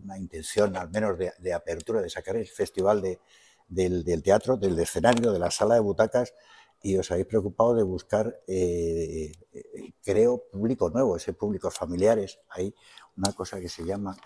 una 0.03 0.17
intención, 0.17 0.75
al 0.75 0.89
menos 0.89 1.19
de, 1.19 1.53
apertura, 1.53 2.01
de 2.01 2.09
sacar 2.09 2.37
el 2.37 2.47
festival 2.47 3.03
de, 3.03 3.21
del, 3.69 4.23
teatro, 4.23 4.57
del 4.57 4.79
escenario, 4.79 5.31
de 5.31 5.39
la 5.39 5.51
sala 5.51 5.75
de 5.75 5.81
butacas, 5.81 6.33
y 6.81 6.97
os 6.97 7.11
habéis 7.11 7.27
preocupado 7.27 7.75
de 7.75 7.83
buscar, 7.83 8.35
eh, 8.47 9.31
eh, 9.53 9.93
creo, 10.03 10.43
público 10.51 10.89
nuevo, 10.89 11.19
ese 11.19 11.35
público 11.35 11.71
familiares. 11.71 12.39
Hay 12.49 12.75
una 13.15 13.35
cosa 13.35 13.61
que 13.61 13.69
se 13.69 13.85
llama... 13.85 14.17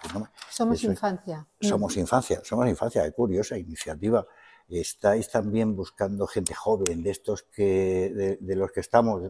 somos 0.49 0.85
infancia. 0.85 1.45
Somos 1.61 1.97
infancia, 1.97 2.41
somos 2.45 2.69
infancia, 2.69 3.03
qué 3.03 3.11
curiosa 3.11 3.59
iniciativa. 3.59 4.25
Estáis 4.69 5.29
también 5.29 5.75
buscando 5.75 6.29
gente 6.29 6.55
joven, 6.55 7.03
de 7.03 7.11
estos 7.11 7.43
que, 7.43 8.13
de, 8.15 8.37
de 8.37 8.55
los 8.55 8.71
que 8.71 8.79
estamos, 8.79 9.23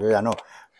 yo 0.00 0.08
ya 0.08 0.22
no, 0.22 0.30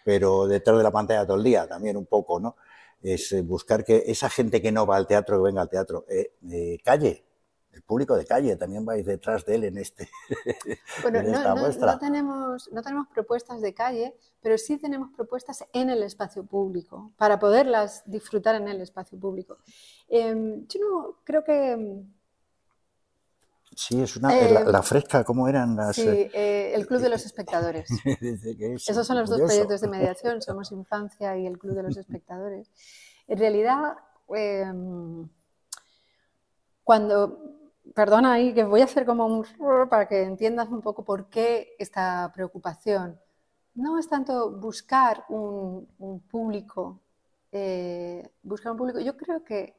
pero 0.07 0.47
detrás 0.47 0.77
de 0.77 0.85
la 0.85 0.93
pantalla 0.93 1.27
todo 1.27 1.37
el 1.37 1.43
día 1.43 1.67
también 1.67 1.97
un 1.97 2.07
poco, 2.07 2.39
¿no? 2.39 2.55
Es 3.03 3.33
eh, 3.33 3.43
buscar 3.43 3.85
que 3.85 4.05
esa 4.07 4.31
gente 4.31 4.63
que 4.63 4.71
no 4.71 4.87
va 4.87 4.97
al 4.97 5.09
teatro, 5.09 5.37
que 5.39 5.43
venga 5.43 5.63
al 5.63 5.69
teatro, 5.69 6.07
eh, 6.09 6.79
calle, 6.85 7.25
el 7.73 7.83
público 7.83 8.15
de 8.17 8.25
calle 8.25 8.55
también 8.55 8.85
vais 8.85 9.05
detrás 9.05 9.45
de 9.45 9.57
él 9.57 9.65
en, 9.65 9.79
este, 9.79 10.09
bueno, 11.03 11.19
esta 11.19 11.55
no, 11.55 11.61
muestra. 11.61 11.95
No, 11.95 11.99
tenemos, 11.99 12.71
no 12.73 12.83
tenemos 12.83 13.09
propuestas 13.09 13.61
de 13.61 13.75
calle, 13.75 14.17
pero 14.41 14.57
sí 14.59 14.79
tenemos 14.79 15.11
propuestas 15.11 15.65
en 15.73 15.91
el 15.91 16.05
espacio 16.05 16.47
público, 16.47 17.11
para 17.17 17.41
poderlas 17.41 18.05
disfrutar 18.07 18.55
en 18.55 18.69
el 18.69 18.81
espacio 18.81 19.19
público. 19.19 19.59
Em, 20.07 20.69
yo 20.69 20.81
no 20.81 21.17
creo 21.25 21.43
que 21.43 22.05
Sí, 23.77 24.01
es 24.01 24.17
una. 24.17 24.35
Eh, 24.35 24.65
la, 24.65 24.83
fresca, 24.83 25.23
¿cómo 25.23 25.49
eran 25.49 25.77
las.? 25.77 25.97
Sí, 25.97 26.09
eh, 26.09 26.31
eh, 26.33 26.73
el 26.75 26.87
Club 26.87 26.99
de 26.99 27.11
los 27.11 27.27
Espectadores. 27.27 27.87
Esos 28.89 29.07
son 29.07 29.19
los 29.19 29.29
dos 29.29 29.39
proyectos 29.39 29.83
de 29.83 29.89
mediación: 29.89 30.41
Somos 30.41 30.73
Infancia 30.73 31.37
y 31.37 31.47
el 31.47 31.59
Club 31.59 31.75
de 31.75 31.83
los 31.83 31.97
Espectadores. 31.99 32.71
En 33.29 33.39
realidad, 33.39 33.97
em, 34.35 35.29
cuando. 36.83 37.53
Perdona 37.95 38.33
ahí, 38.33 38.53
que 38.53 38.65
voy 38.65 38.81
a 38.81 38.85
hacer 38.85 39.05
como 39.05 39.27
un. 39.27 39.47
para 39.91 40.09
que 40.09 40.23
entiendas 40.23 40.69
un 40.71 40.81
poco 40.81 41.05
por 41.05 41.29
qué 41.29 41.75
esta 41.79 42.33
preocupación. 42.35 43.21
No 43.75 43.99
es 43.99 44.09
tanto 44.09 44.53
buscar 44.53 45.25
un, 45.29 45.87
un 45.99 46.21
público. 46.21 47.03
buscar 48.43 48.73
un 48.73 48.79
público. 48.79 49.01
Yo 49.01 49.19
creo 49.19 49.45
que 49.45 49.77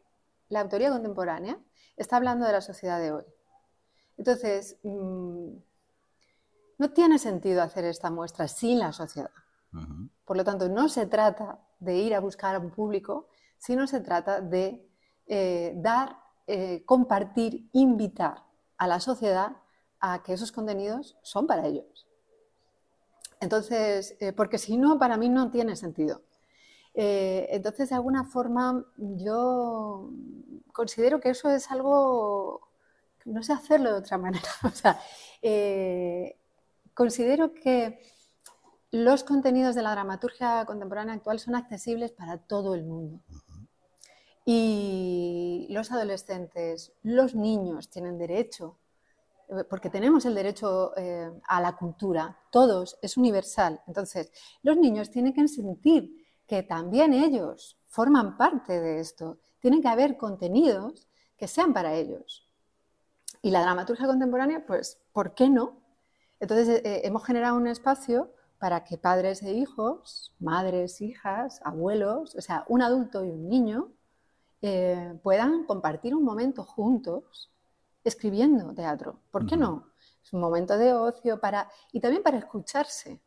la 0.49 0.61
autoría 0.61 0.91
contemporánea 0.91 1.57
está 1.95 2.17
hablando 2.17 2.45
de 2.45 2.51
la 2.51 2.61
sociedad 2.61 2.99
de 2.99 3.11
hoy 3.11 3.25
entonces, 4.17 4.77
mm, 4.83 5.50
no 6.79 6.91
tiene 6.91 7.19
sentido 7.19 7.62
hacer 7.62 7.86
esta 7.86 8.09
muestra 8.09 8.47
sin 8.47 8.79
la 8.79 8.91
sociedad. 8.91 9.31
Por 10.25 10.38
lo 10.38 10.43
tanto, 10.43 10.69
no 10.69 10.89
se 10.89 11.05
trata 11.05 11.59
de 11.79 11.97
ir 11.97 12.15
a 12.15 12.19
buscar 12.19 12.55
a 12.55 12.59
un 12.59 12.71
público, 12.71 13.27
sino 13.57 13.86
se 13.86 14.00
trata 14.00 14.41
de 14.41 14.89
eh, 15.27 15.74
dar, 15.75 16.17
eh, 16.47 16.83
compartir, 16.86 17.69
invitar 17.74 18.43
a 18.77 18.88
la 18.88 19.00
sociedad 19.00 19.57
a 20.00 20.24
que 20.24 20.33
esos 20.33 20.51
contenidos 20.51 21.17
son 21.21 21.45
para 21.45 21.67
ellos. 21.67 22.07
Entonces, 23.39 24.15
eh, 24.19 24.33
porque 24.33 24.57
si 24.57 24.77
no, 24.77 24.97
para 24.97 25.17
mí 25.17 25.29
no 25.29 25.51
tiene 25.51 25.75
sentido. 25.75 26.21
entonces, 27.00 27.89
de 27.89 27.95
alguna 27.95 28.24
forma, 28.24 28.83
yo 28.97 30.09
considero 30.74 31.19
que 31.19 31.29
eso 31.29 31.47
es 31.51 31.69
algo 31.69 32.66
no 33.27 33.43
sé 33.43 33.53
hacerlo 33.53 33.91
de 33.91 34.00
otra 34.00 34.17
manera. 34.17 34.50
O 34.63 34.72
sea, 34.72 35.00
eh, 35.41 36.39
considero 36.93 37.53
que 37.53 38.00
los 38.91 39.24
contenidos 39.24 39.75
de 39.75 39.84
la 39.84 39.91
dramaturgia 39.91 40.65
contemporánea 40.65 41.15
actual 41.15 41.39
son 41.39 41.55
accesibles 41.55 42.12
para 42.12 42.38
todo 42.38 42.74
el 42.74 42.84
mundo. 42.84 43.22
Y 44.46 45.67
los 45.69 45.91
adolescentes, 45.91 46.93
los 47.03 47.36
niños 47.36 47.89
tienen 47.89 48.17
derecho, 48.17 48.79
eh, 49.50 49.65
porque 49.69 49.89
tenemos 49.89 50.25
el 50.25 50.36
derecho 50.36 50.93
eh, 50.96 51.29
a 51.48 51.60
la 51.60 51.75
cultura, 51.75 52.39
todos, 52.50 52.98
es 53.01 53.17
universal. 53.17 53.81
Entonces, 53.88 54.31
los 54.63 54.77
niños 54.77 55.12
tienen 55.12 55.34
que 55.34 55.48
sentir 55.50 56.25
que 56.48 56.63
también 56.63 57.12
ellos 57.12 57.77
forman 57.88 58.38
parte 58.38 58.79
de 58.79 59.01
esto. 59.01 59.39
Tienen 59.60 59.81
que 59.81 59.89
haber 59.89 60.15
contenidos 60.15 61.10
que 61.38 61.50
sean 61.50 61.74
para 61.74 61.93
ellos. 61.93 62.46
Y 63.47 63.49
la 63.49 63.61
dramaturgia 63.61 64.07
contemporánea, 64.07 64.65
pues, 64.67 64.99
¿por 65.13 65.33
qué 65.33 65.49
no? 65.49 65.79
Entonces, 66.41 66.67
eh, 66.67 66.81
eh, 66.83 67.01
hemos 67.05 67.23
generado 67.23 67.55
un 67.55 67.65
espacio 67.67 68.29
para 68.59 68.83
que 68.83 68.97
padres 68.97 69.41
e 69.41 69.53
hijos, 69.53 70.35
madres, 70.37 70.99
hijas, 70.99 71.61
abuelos, 71.63 72.35
o 72.35 72.41
sea, 72.41 72.65
un 72.67 72.81
adulto 72.81 73.23
y 73.23 73.29
un 73.29 73.47
niño, 73.47 73.93
eh, 74.61 75.17
puedan 75.23 75.63
compartir 75.63 76.13
un 76.13 76.25
momento 76.25 76.65
juntos 76.65 77.49
escribiendo 78.03 78.73
teatro. 78.73 79.21
¿Por 79.31 79.45
qué 79.45 79.55
no? 79.55 79.93
Es 80.21 80.33
un 80.33 80.41
momento 80.41 80.77
de 80.77 80.91
ocio 80.91 81.39
para, 81.39 81.69
y 81.93 82.01
también 82.01 82.23
para 82.23 82.39
escucharse. 82.39 83.21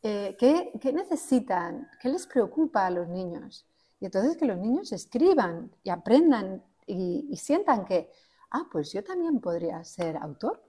¿qué, 0.00 0.92
necesitan? 0.94 1.88
¿Qué 2.00 2.08
les 2.08 2.28
preocupa 2.28 2.86
a 2.86 2.90
los 2.90 3.08
niños? 3.08 3.66
Y 3.98 4.04
entonces 4.04 4.36
que 4.36 4.46
los 4.46 4.58
niños 4.58 4.92
escriban 4.92 5.74
y 5.82 5.90
aprendan 5.90 6.62
y 6.86 7.36
sientan 7.36 7.84
que 7.84 8.12
ah, 8.54 8.66
pues 8.70 8.92
yo 8.92 9.02
también 9.02 9.40
podría 9.40 9.82
ser 9.84 10.16
autor 10.16 10.62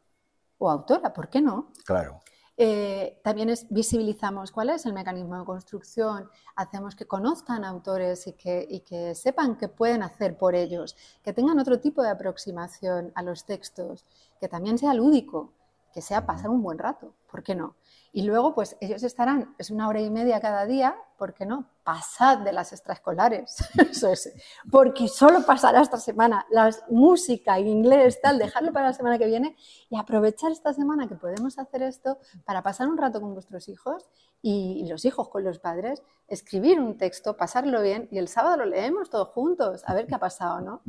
o 0.57 0.69
autora, 0.69 1.13
¿por 1.13 1.29
qué 1.29 1.39
no? 1.39 1.71
Claro. 1.85 2.19
Eh, 2.57 3.19
también 3.23 3.53
visibilizamos 3.69 4.51
cuál 4.51 4.69
es 4.69 4.85
el 4.85 4.93
mecanismo 4.93 5.37
de 5.37 5.45
construcción, 5.45 6.29
hacemos 6.55 6.95
que 6.95 7.05
conozcan 7.05 7.63
autores 7.63 8.27
y 8.27 8.33
que, 8.33 8.65
y 8.67 8.79
que 8.79 9.13
sepan 9.13 9.57
qué 9.57 9.67
pueden 9.67 10.01
hacer 10.03 10.37
por 10.37 10.55
ellos, 10.55 10.95
que 11.21 11.33
tengan 11.33 11.59
otro 11.59 11.79
tipo 11.79 12.01
de 12.01 12.09
aproximación 12.09 13.11
a 13.13 13.21
los 13.23 13.45
textos, 13.45 14.05
que 14.39 14.47
también 14.47 14.77
sea 14.77 14.93
lúdico, 14.93 15.51
que 15.93 16.01
sea 16.01 16.25
pasar 16.25 16.49
un 16.49 16.63
buen 16.63 16.79
rato, 16.79 17.13
¿por 17.29 17.43
qué 17.43 17.55
no? 17.55 17.75
Y 18.15 18.21
luego, 18.21 18.55
pues 18.55 18.77
ellos 18.79 19.03
estarán, 19.03 19.53
es 19.57 19.71
una 19.71 19.89
hora 19.89 19.99
y 19.99 20.09
media 20.09 20.39
cada 20.39 20.65
día, 20.65 20.95
¿por 21.17 21.33
qué 21.33 21.45
no? 21.45 21.69
Pasad 21.83 22.37
de 22.37 22.53
las 22.53 22.71
extraescolares, 22.71 23.57
eso 23.91 24.07
es, 24.07 24.33
porque 24.71 25.09
solo 25.09 25.45
pasará 25.45 25.81
esta 25.81 25.97
semana, 25.97 26.45
la 26.49 26.73
música, 26.89 27.59
inglés, 27.59 28.21
tal, 28.21 28.39
dejarlo 28.39 28.71
para 28.71 28.85
la 28.87 28.93
semana 28.93 29.17
que 29.17 29.25
viene 29.25 29.57
y 29.89 29.97
aprovechar 29.97 30.53
esta 30.53 30.71
semana 30.71 31.09
que 31.09 31.15
podemos 31.15 31.59
hacer 31.59 31.83
esto 31.83 32.17
para 32.45 32.63
pasar 32.63 32.87
un 32.87 32.97
rato 32.97 33.19
con 33.19 33.33
vuestros 33.33 33.67
hijos 33.67 34.09
y 34.41 34.87
los 34.87 35.03
hijos 35.03 35.27
con 35.27 35.43
los 35.43 35.59
padres, 35.59 36.01
escribir 36.29 36.79
un 36.79 36.97
texto, 36.97 37.35
pasarlo 37.35 37.81
bien 37.81 38.07
y 38.11 38.17
el 38.17 38.29
sábado 38.29 38.55
lo 38.55 38.65
leemos 38.65 39.09
todos 39.09 39.27
juntos, 39.27 39.83
a 39.87 39.93
ver 39.93 40.07
qué 40.07 40.15
ha 40.15 40.19
pasado, 40.19 40.61
¿no? 40.61 40.83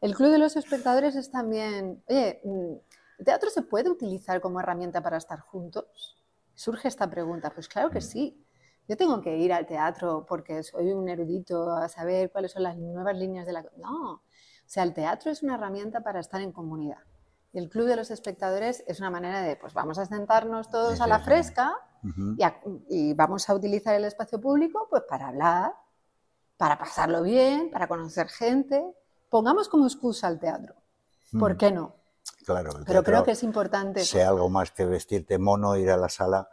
El 0.00 0.16
Club 0.16 0.32
de 0.32 0.38
los 0.38 0.56
Espectadores 0.56 1.14
es 1.14 1.30
también, 1.30 2.02
oye, 2.08 2.40
mm, 2.42 2.74
¿el 3.20 3.24
teatro 3.24 3.48
se 3.48 3.62
puede 3.62 3.90
utilizar 3.90 4.40
como 4.40 4.58
herramienta 4.58 5.00
para 5.00 5.18
estar 5.18 5.38
juntos? 5.38 6.16
Surge 6.54 6.88
esta 6.88 7.08
pregunta. 7.08 7.50
Pues 7.50 7.68
claro 7.68 7.90
que 7.90 8.00
sí. 8.00 8.40
Yo 8.88 8.96
tengo 8.96 9.20
que 9.22 9.36
ir 9.38 9.52
al 9.52 9.66
teatro 9.66 10.26
porque 10.28 10.62
soy 10.62 10.92
un 10.92 11.08
erudito 11.08 11.72
a 11.72 11.88
saber 11.88 12.30
cuáles 12.30 12.52
son 12.52 12.64
las 12.64 12.76
nuevas 12.76 13.16
líneas 13.16 13.46
de 13.46 13.52
la... 13.52 13.64
No, 13.76 14.12
o 14.12 14.22
sea, 14.66 14.82
el 14.82 14.94
teatro 14.94 15.30
es 15.30 15.42
una 15.42 15.54
herramienta 15.54 16.02
para 16.02 16.20
estar 16.20 16.40
en 16.40 16.52
comunidad. 16.52 16.98
Y 17.52 17.58
el 17.58 17.68
club 17.68 17.86
de 17.86 17.96
los 17.96 18.10
espectadores 18.10 18.82
es 18.86 18.98
una 18.98 19.10
manera 19.10 19.40
de, 19.40 19.56
pues 19.56 19.74
vamos 19.74 19.98
a 19.98 20.06
sentarnos 20.06 20.68
todos 20.70 21.00
a 21.00 21.06
la 21.06 21.20
fresca 21.20 21.72
y, 22.88 23.14
vamos 23.14 23.48
a 23.48 23.54
utilizar 23.54 23.94
el 23.94 24.04
espacio 24.04 24.40
público 24.40 24.88
pues 24.90 25.04
para 25.08 25.28
hablar, 25.28 25.72
para 26.56 26.76
pasarlo 26.76 27.22
bien, 27.22 27.70
para 27.70 27.86
conocer 27.86 28.28
gente. 28.28 28.84
Pongamos 29.30 29.68
como 29.68 29.86
excusa 29.86 30.26
al 30.26 30.40
teatro. 30.40 30.74
¿Por 31.38 31.56
qué 31.56 31.70
no? 31.70 31.94
Claro, 32.44 32.72
pero 32.86 33.02
creo 33.02 33.24
que 33.24 33.32
es 33.32 33.42
importante. 33.42 34.04
Sea 34.04 34.28
algo 34.28 34.48
más 34.50 34.70
que 34.70 34.84
vestirte 34.84 35.38
mono, 35.38 35.76
ir 35.76 35.90
a 35.90 35.96
la 35.96 36.08
sala, 36.08 36.48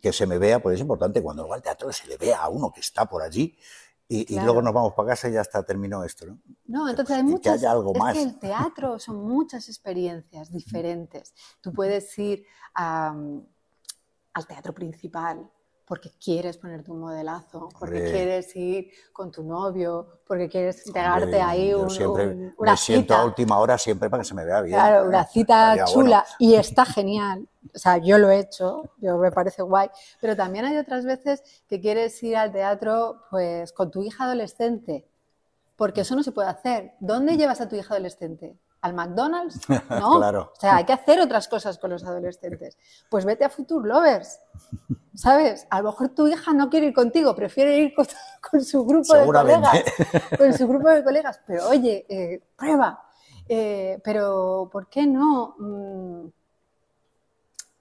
que 0.00 0.12
se 0.12 0.26
me 0.26 0.38
vea, 0.38 0.60
pues 0.60 0.76
es 0.76 0.80
importante 0.80 1.22
cuando 1.22 1.46
va 1.46 1.56
al 1.56 1.62
teatro 1.62 1.92
se 1.92 2.06
le 2.08 2.16
vea 2.16 2.38
a 2.38 2.48
uno 2.48 2.72
que 2.72 2.80
está 2.80 3.04
por 3.06 3.22
allí 3.22 3.56
y, 4.08 4.38
luego 4.38 4.62
nos 4.62 4.72
vamos 4.72 4.92
para 4.94 5.08
casa 5.10 5.28
y 5.28 5.32
ya 5.32 5.40
está, 5.40 5.64
terminó 5.64 6.04
esto. 6.04 6.26
No, 6.26 6.84
no 6.84 6.88
entonces 6.88 7.16
hay 7.16 7.24
muchas. 7.24 7.42
Que 7.42 7.58
haya 7.58 7.72
algo 7.72 7.92
es 7.92 8.14
que 8.14 8.22
el 8.22 8.38
teatro 8.38 8.98
son 9.00 9.16
muchas 9.16 9.68
experiencias 9.68 10.50
diferentes. 10.52 11.34
Tú 11.60 11.72
puedes 11.72 12.16
ir 12.18 12.44
al 12.74 14.46
teatro 14.46 14.72
principal, 14.72 15.50
porque 15.86 16.10
quieres 16.22 16.58
ponerte 16.58 16.90
un 16.90 16.98
modelazo, 16.98 17.68
porque 17.78 18.10
quieres 18.10 18.54
ir 18.56 18.90
con 19.12 19.30
tu 19.30 19.44
novio, 19.44 20.20
porque 20.26 20.48
quieres 20.48 20.82
pegarte 20.92 21.40
ahí 21.40 21.72
un, 21.72 21.88
siempre 21.88 22.52
me 22.58 22.76
siento 22.76 23.14
a 23.14 23.24
última 23.24 23.58
hora 23.60 23.78
siempre 23.78 24.10
para 24.10 24.22
que 24.22 24.28
se 24.28 24.34
me 24.34 24.44
vea 24.44 24.62
bien. 24.62 24.76
Claro, 24.76 25.06
una 25.06 25.24
cita 25.24 25.84
chula 25.84 26.26
y 26.40 26.54
está 26.54 26.84
genial. 26.84 27.48
O 27.72 27.78
sea, 27.78 27.98
yo 27.98 28.18
lo 28.18 28.30
he 28.30 28.40
hecho, 28.40 28.90
yo 28.98 29.16
me 29.18 29.30
parece 29.30 29.62
guay, 29.62 29.88
pero 30.20 30.34
también 30.34 30.64
hay 30.64 30.76
otras 30.76 31.04
veces 31.04 31.42
que 31.68 31.80
quieres 31.80 32.20
ir 32.22 32.36
al 32.36 32.50
teatro 32.50 33.22
pues 33.30 33.72
con 33.72 33.90
tu 33.90 34.02
hija 34.02 34.24
adolescente, 34.24 35.06
porque 35.76 36.00
eso 36.00 36.16
no 36.16 36.24
se 36.24 36.32
puede 36.32 36.48
hacer. 36.48 36.94
¿Dónde 36.98 37.36
llevas 37.36 37.60
a 37.60 37.68
tu 37.68 37.76
hija 37.76 37.94
adolescente? 37.94 38.56
Al 38.80 38.94
McDonald's, 38.94 39.60
¿no? 39.90 40.18
claro. 40.18 40.52
O 40.56 40.60
sea, 40.60 40.76
hay 40.76 40.84
que 40.84 40.92
hacer 40.92 41.20
otras 41.20 41.48
cosas 41.48 41.78
con 41.78 41.90
los 41.90 42.04
adolescentes. 42.04 42.78
Pues 43.10 43.24
vete 43.24 43.44
a 43.44 43.50
Future 43.50 43.88
Lovers, 43.88 44.40
¿sabes? 45.14 45.66
A 45.70 45.80
lo 45.80 45.90
mejor 45.90 46.10
tu 46.10 46.28
hija 46.28 46.52
no 46.52 46.70
quiere 46.70 46.86
ir 46.86 46.94
contigo, 46.94 47.34
prefiere 47.34 47.78
ir 47.78 47.94
con, 47.94 48.06
su 48.62 48.84
grupo 48.84 49.14
de 49.14 49.26
colegas, 49.26 49.84
con 50.36 50.52
su 50.52 50.68
grupo 50.68 50.88
de 50.90 51.02
colegas, 51.04 51.40
pero 51.46 51.68
oye, 51.68 52.06
eh, 52.08 52.40
prueba. 52.56 53.02
Eh, 53.48 54.00
pero, 54.02 54.68
¿por 54.72 54.88
qué 54.88 55.06
no? 55.06 55.54
Mm, 55.58 56.28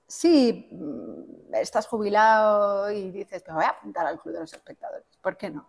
sí, 0.07 0.69
mm, 0.71 1.55
estás 1.55 1.87
jubilado 1.87 2.91
y 2.91 3.11
dices, 3.11 3.43
me 3.47 3.55
voy 3.55 3.65
a 3.65 3.69
apuntar 3.69 4.05
al 4.05 4.19
club 4.19 4.35
de 4.35 4.41
los 4.41 4.53
espectadores, 4.53 5.05
¿por 5.21 5.37
qué 5.37 5.49
no? 5.49 5.67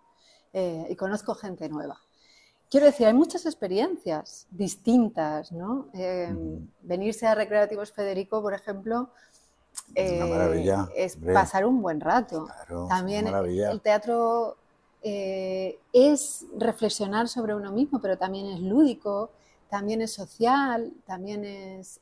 Eh, 0.52 0.86
y 0.90 0.96
conozco 0.96 1.34
gente 1.34 1.68
nueva. 1.68 1.98
Quiero 2.68 2.86
decir, 2.86 3.06
hay 3.06 3.14
muchas 3.14 3.46
experiencias 3.46 4.48
distintas, 4.50 5.52
¿no? 5.52 5.86
Eh, 5.92 6.34
venirse 6.82 7.26
a 7.26 7.34
Recreativos 7.34 7.92
Federico, 7.92 8.42
por 8.42 8.54
ejemplo, 8.54 9.10
eh, 9.94 10.88
es 10.96 11.16
pasar 11.32 11.64
un 11.64 11.80
buen 11.80 12.00
rato. 12.00 12.48
También 12.88 13.28
el 13.28 13.80
teatro 13.80 14.56
eh, 15.02 15.78
es 15.92 16.44
reflexionar 16.58 17.28
sobre 17.28 17.54
uno 17.54 17.70
mismo, 17.70 18.00
pero 18.00 18.18
también 18.18 18.46
es 18.46 18.60
lúdico, 18.60 19.30
también 19.70 20.02
es 20.02 20.12
social, 20.12 20.92
también 21.06 21.44
es 21.44 22.00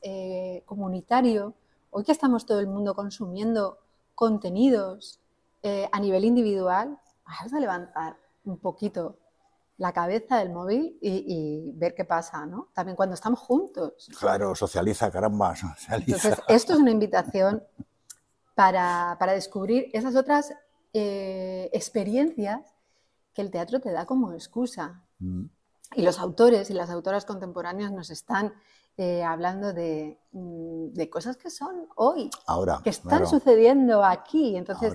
comunitario. 0.65 1.53
Hoy 1.91 2.03
que 2.03 2.11
estamos 2.11 2.47
todo 2.47 2.59
el 2.59 2.67
mundo 2.67 2.95
consumiendo 2.95 3.77
contenidos 4.15 5.19
a 5.91 5.99
nivel 5.99 6.25
individual, 6.25 6.97
vamos 7.23 7.53
a 7.53 7.59
levantar 7.59 8.17
un 8.45 8.57
poquito 8.57 9.15
la 9.77 9.91
cabeza 9.91 10.37
del 10.37 10.51
móvil 10.51 10.97
y, 11.01 11.71
ver 11.75 11.93
qué 11.95 12.05
pasa, 12.05 12.45
¿no? 12.45 12.69
También 12.73 12.95
cuando 12.95 13.15
estamos 13.15 13.39
juntos. 13.39 14.09
Claro, 14.19 14.55
socializa, 14.55 15.11
caramba, 15.11 15.55
socializa. 15.55 16.15
Entonces, 16.15 16.43
esto 16.47 16.73
es 16.73 16.79
una 16.79 16.91
invitación 16.91 17.63
para, 18.53 19.17
descubrir 19.33 19.89
esas 19.93 20.15
otras 20.15 20.53
eh, 20.93 21.69
experiencias 21.73 22.75
que 23.33 23.41
el 23.41 23.51
teatro 23.51 23.81
te 23.81 23.91
da 23.91 24.05
como 24.05 24.31
excusa. 24.33 25.03
Mm. 25.19 25.45
Y 25.95 26.01
los 26.01 26.19
autores 26.19 26.69
y 26.69 26.73
las 26.73 26.89
autoras 26.89 27.25
contemporáneas 27.25 27.91
nos 27.91 28.09
están 28.09 28.53
eh, 28.97 29.25
hablando 29.25 29.73
mm, 29.73 30.93
de, 30.93 31.09
cosas 31.09 31.35
que 31.35 31.49
son 31.49 31.85
hoy, 31.97 32.29
ahora, 32.47 32.79
que 32.81 32.91
están 32.91 33.27
sucediendo 33.27 34.05
aquí. 34.05 34.55
Entonces, 34.55 34.93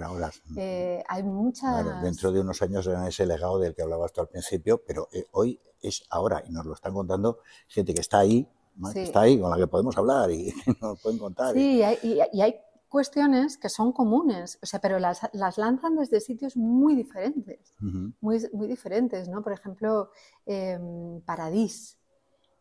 eh, 0.56 1.04
hay 1.06 1.22
muchas... 1.22 2.02
dentro 2.02 2.32
de 2.32 2.40
unos 2.40 2.62
años 2.62 2.86
será 2.86 3.06
ese 3.06 3.26
legado 3.26 3.58
del 3.58 3.74
que 3.74 3.82
hablabas 3.82 4.10
tú 4.14 4.22
al 4.22 4.28
principio, 4.28 4.82
pero 4.86 5.08
eh, 5.12 5.26
hoy 5.32 5.60
es 5.82 6.02
ahora 6.08 6.42
y 6.46 6.50
nos 6.50 6.64
lo 6.64 6.72
están 6.72 6.94
contando 6.94 7.40
gente 7.68 7.92
que 7.92 8.00
está 8.00 8.20
ahí, 8.20 8.48
que 8.94 9.02
está 9.02 9.20
ahí, 9.20 9.38
con 9.38 9.50
la 9.50 9.58
que 9.58 9.66
podemos 9.66 9.96
hablar 9.98 10.30
y 10.30 10.50
nos 10.80 10.98
pueden 11.02 11.18
contar. 11.18 11.52
Sí, 11.52 11.82
y, 12.02 12.40
hay 12.40 12.56
cuestiones 12.88 13.58
que 13.58 13.68
son 13.68 13.92
comunes, 13.92 14.58
o 14.62 14.66
sea, 14.66 14.80
pero 14.80 14.98
las, 14.98 15.20
lanzan 15.34 15.96
desde 15.96 16.20
sitios 16.20 16.56
muy 16.56 16.96
diferentes, 16.96 17.74
muy, 17.78 18.40
muy 18.54 18.66
diferentes, 18.66 19.28
¿no? 19.28 19.42
Por 19.42 19.52
ejemplo, 19.52 20.10
em, 20.46 21.20
Paradis, 21.20 21.99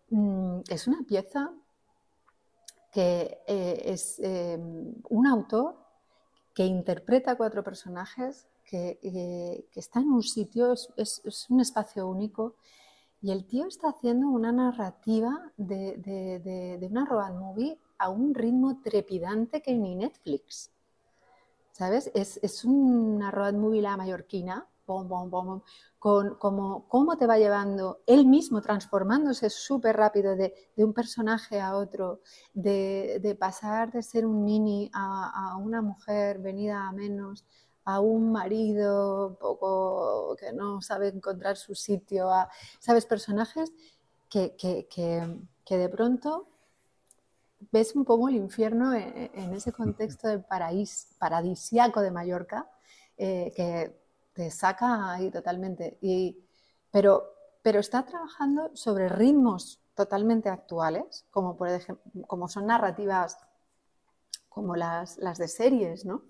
Mm, 0.10 0.62
es 0.70 0.88
una 0.88 1.04
pieza 1.04 1.52
que 2.92 3.40
eh, 3.48 3.82
es 3.86 4.20
em, 4.20 4.96
un 5.10 5.28
autor 5.28 5.76
que 6.54 6.66
interpreta 6.66 7.38
cuatro 7.38 7.64
personajes, 7.64 8.48
que, 8.66 9.00
eh, 9.04 9.66
está 9.76 10.00
en 10.00 10.12
un 10.12 10.24
sitio, 10.24 10.74
es, 10.74 11.48
un 11.50 11.62
espacio 11.62 12.08
único, 12.08 12.56
y 13.22 13.32
el 13.32 13.46
tío 13.46 13.68
está 13.68 13.90
haciendo 13.90 14.28
una 14.30 14.52
narrativa 14.52 15.52
de, 15.58 16.88
una 16.90 17.06
road 17.06 17.34
movie 17.34 17.80
a 17.98 18.10
un 18.10 18.34
ritmo 18.34 18.82
trepidante 18.82 19.62
que 19.62 19.74
ni 19.76 19.96
Netflix. 19.96 20.72
¿Sabes? 21.72 22.12
Es, 22.14 22.40
es 22.44 22.66
una 22.66 23.32
road 23.32 23.54
movie 23.54 23.82
la 23.82 23.96
mallorquina, 23.98 24.68
con 24.90 26.36
cómo, 26.40 27.18
te 27.18 27.28
va 27.28 27.38
llevando 27.38 28.02
él 28.08 28.26
mismo 28.26 28.62
transformándose 28.62 29.50
súper 29.50 29.98
rápido 29.98 30.36
de, 30.36 30.54
un 30.78 30.94
personaje 30.94 31.62
a 31.62 31.76
otro, 31.76 32.22
de, 32.54 33.38
pasar 33.40 33.92
de 33.92 34.02
ser 34.02 34.26
un 34.26 34.46
nini 34.46 34.90
a, 34.94 35.58
una 35.58 35.82
mujer 35.82 36.40
venida 36.40 36.88
a 36.88 36.92
menos, 36.92 37.46
a 37.86 38.00
un 38.00 38.32
marido 38.32 39.38
poco 39.40 40.36
que 40.40 40.54
no 40.54 40.82
sabe 40.82 41.10
encontrar 41.10 41.56
su 41.56 41.76
sitio, 41.76 42.32
a, 42.32 42.50
¿sabes? 42.80 43.06
Personajes 43.06 43.72
que, 44.30 44.56
de 45.70 45.90
pronto 45.90 46.48
ves 47.72 47.96
un 47.96 48.06
poco 48.06 48.30
el 48.30 48.36
infierno 48.36 48.94
en, 48.94 49.54
ese 49.54 49.72
contexto 49.72 50.28
del 50.28 50.44
paraíso, 50.44 51.08
paradisiaco 51.20 52.02
de 52.02 52.12
Mallorca, 52.12 52.70
eh, 53.18 53.52
que 53.54 53.99
te 54.40 54.50
saca 54.52 55.12
ahí 55.12 55.30
totalmente. 55.30 55.98
Y, 56.00 56.40
pero, 56.90 57.26
pero 57.62 57.82
está 57.82 58.06
trabajando 58.06 58.72
sobre 58.74 59.10
ritmos 59.10 59.82
totalmente 59.96 60.48
actuales, 60.48 61.26
como, 61.30 61.58
por 61.58 61.68
ejemplo, 61.68 62.26
como 62.26 62.48
son 62.48 62.68
narrativas 62.68 63.38
como 64.48 64.78
las, 64.78 65.18
las 65.18 65.40
de 65.40 65.50
series, 65.50 66.06
¿no? 66.06 66.24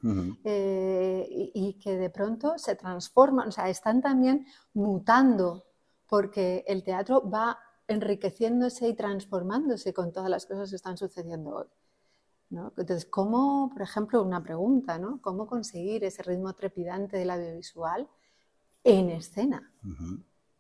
Eh, 0.43 1.51
y, 1.53 1.75
que 1.75 1.97
de 1.97 2.09
pronto 2.09 2.57
se 2.57 2.75
transforman, 2.75 3.49
o 3.49 3.51
sea, 3.51 3.69
están 3.69 4.01
también 4.01 4.47
mutando, 4.73 5.65
porque 6.07 6.65
el 6.67 6.83
teatro 6.83 7.29
va 7.29 7.59
enriqueciéndose 7.87 8.87
y 8.87 8.95
transformándose 8.95 9.93
con 9.93 10.11
todas 10.11 10.31
las 10.31 10.47
cosas 10.47 10.71
que 10.71 10.77
están 10.77 10.97
sucediendo 10.97 11.57
hoy. 11.57 11.67
Entonces, 12.51 13.05
¿cómo, 13.05 13.69
por 13.71 13.81
ejemplo, 13.81 14.23
una 14.23 14.41
pregunta, 14.41 14.97
¿no? 14.97 15.21
¿Cómo 15.21 15.45
conseguir 15.45 16.03
ese 16.03 16.23
ritmo 16.23 16.53
trepidante 16.53 17.17
del 17.17 17.29
audiovisual 17.29 18.07
en 18.83 19.09
escena? 19.11 19.71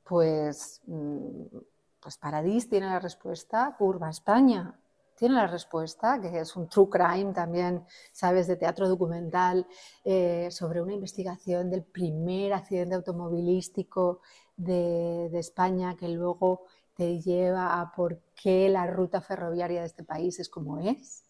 Pues, 0.03 0.81
mm, 0.85 1.57
pues 1.99 2.17
Paradis 2.17 2.69
tiene 2.69 2.87
la 2.87 2.99
respuesta, 2.99 3.75
Curva 3.77 4.09
España 4.09 4.79
tiene 5.19 5.35
la 5.35 5.47
respuesta, 5.47 6.21
que 6.21 6.39
es 6.39 6.55
un 6.55 6.69
true 6.69 6.87
crime 6.89 7.33
también, 7.33 7.83
sabes, 8.13 8.47
de 8.47 8.55
teatro 8.55 8.87
documental, 8.87 9.67
eh, 10.05 10.47
sobre 10.49 10.81
una 10.81 10.93
investigación 10.93 11.69
del 11.69 11.83
primer 11.83 12.53
accidente 12.53 12.95
automovilístico 12.95 14.21
de, 14.55 15.27
de 15.29 15.39
España 15.39 15.97
que 15.97 16.07
luego 16.07 16.67
te 16.95 17.19
lleva 17.19 17.81
a 17.81 17.91
por 17.91 18.21
qué 18.33 18.69
la 18.69 18.87
ruta 18.87 19.19
ferroviaria 19.19 19.81
de 19.81 19.87
este 19.87 20.05
país 20.05 20.39
es 20.39 20.47
como 20.47 20.79
es. 20.79 21.28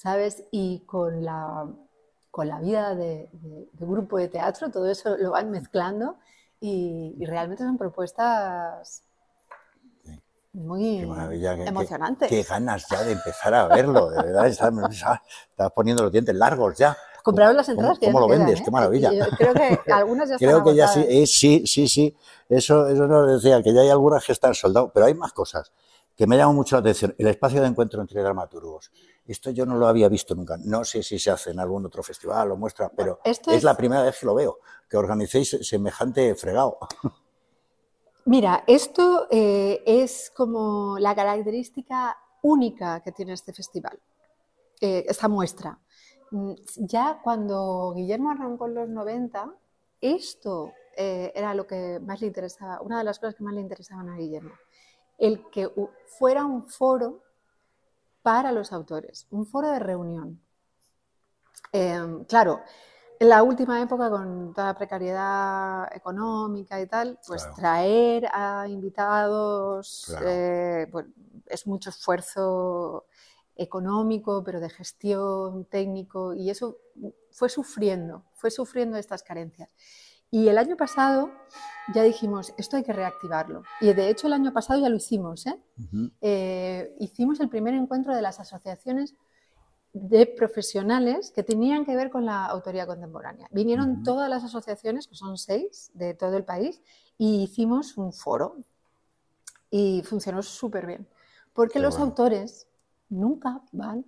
¿Sabes? 0.00 0.44
Y 0.50 0.80
con 0.86 1.22
la, 1.24 1.66
con 2.30 2.48
la 2.48 2.58
vida 2.58 2.94
de, 2.94 3.28
grupo 3.78 4.16
de 4.16 4.28
teatro, 4.28 4.70
todo 4.70 4.90
eso 4.90 5.16
lo 5.18 5.32
van 5.32 5.50
mezclando 5.50 6.16
y, 6.58 7.22
realmente 7.26 7.64
son 7.64 7.76
propuestas 7.76 9.02
muy 10.54 11.00
emocionantes. 11.00 12.30
Qué, 12.30 12.42
ganas 12.42 12.86
ya 12.90 13.04
de 13.04 13.12
empezar 13.12 13.52
a 13.52 13.66
verlo, 13.68 14.10
de 14.10 14.22
verdad, 14.22 14.46
estás, 14.46 14.72
poniendo 15.74 16.02
los 16.02 16.12
dientes 16.12 16.34
largos 16.34 16.78
ya. 16.78 16.96
Compraron 17.22 17.54
las 17.54 17.68
entradas. 17.68 17.98
¿Cómo, 17.98 18.12
¿cómo 18.12 18.20
lo 18.20 18.28
vendes? 18.28 18.60
¿eh? 18.60 18.62
Qué 18.64 18.70
maravilla. 18.70 19.10
creo 19.36 19.52
que 19.52 19.78
algunas 19.92 20.30
ya 20.30 20.38
Creo 20.38 20.58
están 20.58 20.64
que 20.64 20.74
ya 20.74 20.88
sí, 20.88 21.04
eh, 21.06 21.26
sí, 21.26 21.66
sí, 21.66 21.86
sí. 21.86 22.16
Eso, 22.48 22.86
eso 22.88 23.06
nos 23.06 23.42
decía, 23.42 23.62
que 23.62 23.74
ya 23.74 23.82
hay 23.82 23.90
algunas 23.90 24.24
que 24.24 24.32
están 24.32 24.54
soldados, 24.54 24.90
pero 24.94 25.04
hay 25.04 25.14
más 25.14 25.34
cosas 25.34 25.70
que 26.20 26.26
me 26.26 26.36
llama 26.36 26.52
mucho 26.52 26.76
la 26.76 26.80
atención. 26.80 27.14
El 27.16 27.28
espacio 27.28 27.62
de 27.62 27.66
encuentro 27.66 27.98
entre 27.98 28.22
dramaturgos. 28.22 28.90
Esto 29.26 29.50
yo 29.50 29.64
no 29.64 29.76
lo 29.76 29.86
había 29.86 30.08
visto 30.08 30.34
nunca. 30.34 30.56
No 30.64 30.84
sé 30.84 31.02
si 31.02 31.18
se 31.18 31.30
hace 31.30 31.50
en 31.50 31.60
algún 31.60 31.86
otro 31.86 32.02
festival 32.02 32.50
o 32.50 32.56
muestra, 32.56 32.90
pero 32.94 33.20
es, 33.24 33.62
la 33.62 33.76
primera 33.76 34.02
vez 34.02 34.18
que 34.18 34.26
lo 34.26 34.34
veo, 34.34 34.58
que 34.88 34.96
organicéis 34.96 35.58
semejante 35.62 36.34
fregado. 36.34 36.78
Mira, 38.24 38.64
esto 38.66 39.26
eh, 39.30 39.82
es 39.86 40.32
como 40.34 40.98
la 40.98 41.14
característica 41.14 42.16
única 42.42 43.00
que 43.00 43.12
tiene 43.12 43.32
este 43.32 43.52
festival, 43.52 43.98
eh, 44.80 45.04
esta 45.08 45.28
muestra. 45.28 45.78
Mm, 46.30 46.52
ya 46.76 47.20
cuando 47.22 47.92
Guillermo 47.94 48.30
arrancó 48.30 48.66
en 48.66 48.74
los 48.74 48.88
90, 48.88 49.52
esto 50.00 50.72
eh, 50.96 51.32
era 51.34 51.54
lo 51.54 51.66
que 51.66 52.00
más 52.00 52.20
le 52.20 52.28
interesaba, 52.28 52.80
una 52.80 52.98
de 52.98 53.04
las 53.04 53.18
cosas 53.18 53.34
que 53.34 53.44
más 53.44 53.54
le 53.54 53.60
interesaban 53.60 54.08
a 54.08 54.16
Guillermo, 54.16 54.52
el 55.18 55.48
que 55.50 55.70
fuera 56.06 56.44
un 56.44 56.64
foro 56.64 57.22
para 58.22 58.52
los 58.52 58.72
autores, 58.72 59.26
un 59.30 59.46
foro 59.46 59.70
de 59.70 59.78
reunión. 59.78 60.40
Em, 61.72 62.24
claro, 62.24 62.60
en 63.18 63.28
la 63.28 63.42
última 63.42 63.80
época, 63.82 64.08
con 64.10 64.54
toda 64.54 64.68
la 64.68 64.74
precariedad 64.74 65.94
económica 65.94 66.80
y 66.80 66.86
tal, 66.86 67.18
pues 67.26 67.46
traer 67.54 68.26
a 68.32 68.66
invitados 68.66 70.16
eh, 70.24 70.86
es 71.46 71.66
mucho 71.66 71.90
esfuerzo 71.90 73.04
económico, 73.56 74.42
pero 74.42 74.58
de 74.58 74.70
gestión, 74.70 75.66
técnico, 75.66 76.32
y 76.32 76.48
eso 76.48 76.78
fue 77.30 77.50
sufriendo, 77.50 78.24
fue 78.32 78.50
sufriendo 78.50 78.96
estas 78.96 79.22
carencias. 79.22 79.68
Y 80.30 80.48
el 80.48 80.58
año 80.58 80.76
pasado 80.76 81.30
ya 81.92 82.02
dijimos, 82.02 82.54
esto 82.56 82.76
hay 82.76 82.84
que 82.84 82.92
reactivarlo. 82.92 83.62
Y 83.80 83.92
de 83.92 84.10
hecho 84.10 84.28
el 84.28 84.32
año 84.32 84.52
pasado 84.52 84.80
ya 84.80 84.88
lo 84.88 84.96
hicimos. 84.96 85.46
¿eh? 85.46 85.60
Eh, 86.20 86.94
hicimos 87.00 87.40
el 87.40 87.48
primer 87.48 87.74
encuentro 87.74 88.14
de 88.14 88.22
las 88.22 88.38
asociaciones 88.38 89.14
de 89.92 90.26
profesionales 90.26 91.32
que 91.34 91.42
tenían 91.42 91.84
que 91.84 91.96
ver 91.96 92.10
con 92.10 92.24
la 92.24 92.46
autoría 92.46 92.86
contemporánea. 92.86 93.48
Vinieron 93.50 94.04
todas 94.04 94.30
las 94.30 94.44
asociaciones, 94.44 95.08
que 95.08 95.16
son 95.16 95.36
seis 95.36 95.90
de 95.94 96.14
todo 96.14 96.36
el 96.36 96.44
país, 96.44 96.80
y 97.18 97.42
hicimos 97.42 97.96
un 97.96 98.12
foro. 98.12 98.56
Y 99.68 100.02
funcionó 100.04 100.42
súper 100.42 100.86
bien. 100.86 101.08
Porque 101.52 101.80
los 101.80 101.98
autores 101.98 102.68
nunca 103.08 103.60
van 103.72 104.04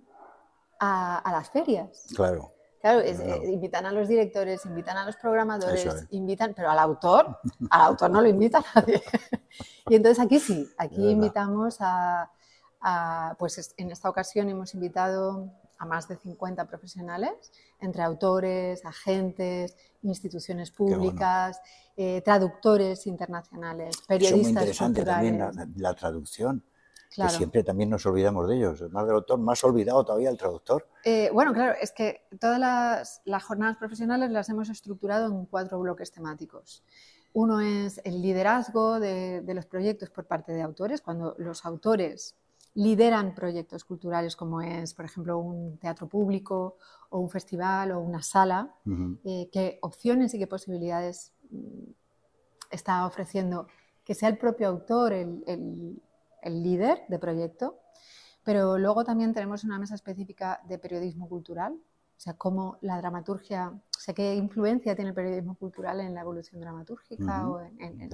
a, 0.79 1.17
a 1.17 1.31
las 1.33 1.49
ferias. 1.49 2.07
Claro. 2.15 2.53
Claro, 2.83 2.99
eh, 2.99 3.39
invitan 3.45 3.85
a 3.85 3.93
los 3.93 4.09
directores, 4.09 4.65
invitan 4.65 4.97
a 4.97 5.05
los 5.05 5.15
programadores, 5.15 6.05
invitan, 6.09 6.53
pero 6.53 6.69
al 6.69 6.77
autor, 6.79 7.39
al 7.69 7.81
autor 7.81 8.11
no 8.11 8.19
lo 8.21 8.27
invita 8.27 8.61
nadie. 8.75 9.01
y 9.89 9.95
entonces 9.95 10.21
aquí 10.21 10.37
sí, 10.37 10.67
aquí 10.77 11.11
invitamos 11.11 11.77
a, 11.79 12.29
pues 13.39 13.73
en 13.77 13.89
esta 13.89 14.09
ocasión 14.09 14.49
hemos 14.49 14.73
invitado 14.73 15.49
a 15.77 15.85
más 15.85 16.09
de 16.09 16.17
50 16.17 16.65
profesionales, 16.65 17.53
entre 17.79 18.03
autores, 18.03 18.83
agentes, 18.83 19.77
instituciones 20.01 20.69
públicas, 20.69 21.61
eh, 21.95 22.21
traductores 22.25 23.07
internacionales, 23.07 23.95
periodistas. 24.05 24.39
Es 24.39 24.43
muy 24.43 24.49
interesante 24.49 25.05
también 25.05 25.41
la 25.77 25.93
traducción 25.93 26.65
que 27.15 27.29
siempre 27.29 27.63
también 27.63 27.89
nos 27.89 28.05
olvidamos 28.05 28.47
de 28.47 28.57
ellos. 28.57 28.81
Más 28.91 29.05
del 29.05 29.15
autor, 29.15 29.39
más 29.39 29.63
olvidado 29.63 30.03
todavía 30.03 30.29
el 30.29 30.37
traductor. 30.37 30.87
Eh, 31.03 31.29
bueno, 31.33 31.53
claro, 31.53 31.75
es 31.79 31.91
que 31.91 32.25
todas 32.39 32.59
las, 32.59 33.43
jornadas 33.43 33.77
profesionales 33.77 34.31
las 34.31 34.49
hemos 34.49 34.69
estructurado 34.69 35.27
en 35.27 35.45
cuatro 35.45 35.79
bloques 35.79 36.11
temáticos. 36.11 36.83
Uno 37.33 37.59
es 37.61 37.99
el 38.03 38.21
liderazgo 38.21 38.99
de, 38.99 39.41
de, 39.41 39.53
los 39.53 39.65
proyectos 39.65 40.09
por 40.09 40.25
parte 40.25 40.51
de 40.51 40.61
autores, 40.61 41.01
cuando 41.01 41.35
los 41.39 41.65
autores 41.65 42.35
lideran 42.75 43.35
proyectos 43.35 43.83
culturales 43.85 44.35
como 44.35 44.61
es, 44.61 44.93
por 44.93 45.05
ejemplo, 45.05 45.37
un 45.37 45.77
teatro 45.77 46.07
público 46.07 46.77
o 47.09 47.19
un 47.19 47.29
festival 47.29 47.91
o 47.91 47.99
una 47.99 48.21
sala, 48.21 48.73
eh, 49.23 49.49
qué 49.51 49.77
opciones 49.81 50.33
y 50.33 50.39
qué 50.39 50.47
posibilidades 50.47 51.33
mm, 51.51 51.91
está 52.71 53.05
ofreciendo 53.05 53.67
que 54.03 54.15
sea 54.15 54.29
el 54.29 54.37
propio 54.37 54.67
autor 54.67 55.13
el, 55.13 55.43
el 55.45 56.01
el 56.43 56.63
líder 56.63 57.03
de 57.07 57.19
proyecto, 57.19 57.79
pero 58.43 58.77
luego 58.77 59.03
también 59.03 59.33
tenemos 59.33 59.63
una 59.63 59.79
mesa 59.79 59.95
específica 59.95 60.61
de 60.67 60.77
periodismo 60.77 61.27
cultural, 61.29 61.73
o 61.73 62.21
sea, 62.23 62.33
cómo 62.33 62.77
la 62.81 62.97
dramaturgia, 62.97 63.69
o 63.69 63.99
sea, 63.99 64.13
qué 64.13 64.35
influencia 64.35 64.95
tiene 64.95 65.09
el 65.09 65.15
periodismo 65.15 65.55
cultural 65.55 65.99
en 65.99 66.13
la 66.13 66.21
evolución 66.21 66.61
dramatúrgica 66.61 67.49
o 67.49 67.61
en, 67.61 68.09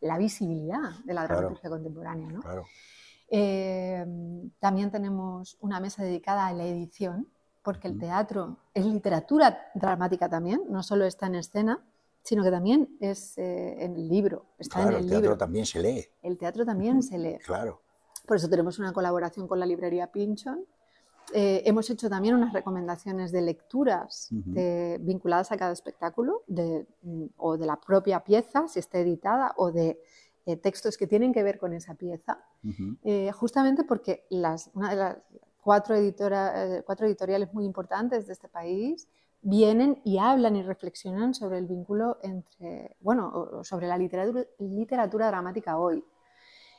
la, 0.00 0.18
visibilidad 0.18 0.90
de 1.04 1.14
la 1.14 1.24
dramaturgia 1.24 1.70
contemporánea. 1.70 2.28
¿no? 2.28 2.42
Eh, 3.28 4.04
también 4.60 4.90
tenemos 4.90 5.56
una 5.60 5.80
mesa 5.80 6.02
dedicada 6.02 6.46
a 6.46 6.52
la 6.52 6.64
edición, 6.64 7.28
porque 7.62 7.88
el 7.88 7.98
teatro 7.98 8.58
es 8.74 8.84
literatura 8.84 9.58
dramática 9.74 10.28
también, 10.28 10.62
no 10.68 10.82
solo 10.82 11.06
está 11.06 11.26
en 11.26 11.36
escena, 11.36 11.82
sino 12.24 12.42
que 12.42 12.50
también 12.50 12.96
es 13.00 13.36
eh, 13.36 13.84
en 13.84 13.96
el 13.96 14.08
libro, 14.08 14.46
está 14.58 14.82
en 14.82 14.88
el, 14.88 14.94
el 14.94 15.08
teatro 15.08 15.36
también 15.36 15.66
se 15.66 15.80
lee. 15.80 16.06
El 16.22 16.38
teatro 16.38 16.64
también 16.64 17.02
se 17.02 17.18
lee. 17.18 17.38
Claro. 17.44 17.82
Por 18.26 18.38
eso 18.38 18.48
tenemos 18.48 18.78
una 18.78 18.94
colaboración 18.94 19.46
con 19.46 19.60
la 19.60 19.66
librería 19.66 20.10
Pinchon. 20.10 20.64
Eh, 21.34 21.62
hemos 21.66 21.88
hecho 21.90 22.08
también 22.08 22.34
unas 22.34 22.52
recomendaciones 22.52 23.30
de 23.30 23.42
lecturas 23.42 24.28
vinculadas 25.00 25.52
a 25.52 25.56
cada 25.56 25.72
espectáculo 25.72 26.44
mm, 26.48 27.24
o 27.36 27.58
de 27.58 27.66
la 27.66 27.78
propia 27.78 28.20
pieza, 28.24 28.68
si 28.68 28.78
está 28.78 28.98
editada, 28.98 29.52
o 29.56 29.70
de 29.70 30.00
eh, 30.46 30.56
textos 30.56 30.96
que 30.96 31.06
tienen 31.06 31.32
que 31.32 31.42
ver 31.42 31.58
con 31.58 31.74
esa 31.74 31.94
pieza, 31.94 32.38
justamente 33.34 33.84
porque 33.84 34.26
las, 34.30 34.70
una 34.72 34.90
de 34.90 34.96
las 34.96 35.18
cuatro, 35.60 35.94
cuatro 36.86 37.06
editoriales 37.06 37.52
muy 37.52 37.66
importantes 37.66 38.26
de 38.26 38.32
este 38.32 38.48
país 38.48 39.08
vienen 39.44 40.00
y 40.04 40.18
hablan 40.18 40.56
y 40.56 40.62
reflexionan 40.62 41.34
sobre 41.34 41.58
el 41.58 41.66
vínculo 41.66 42.18
entre, 42.22 42.96
bueno, 43.00 43.62
sobre 43.62 43.86
la 43.86 43.98
literatura, 43.98 44.44
literatura 44.58 45.28
dramática 45.28 45.78
hoy. 45.78 46.02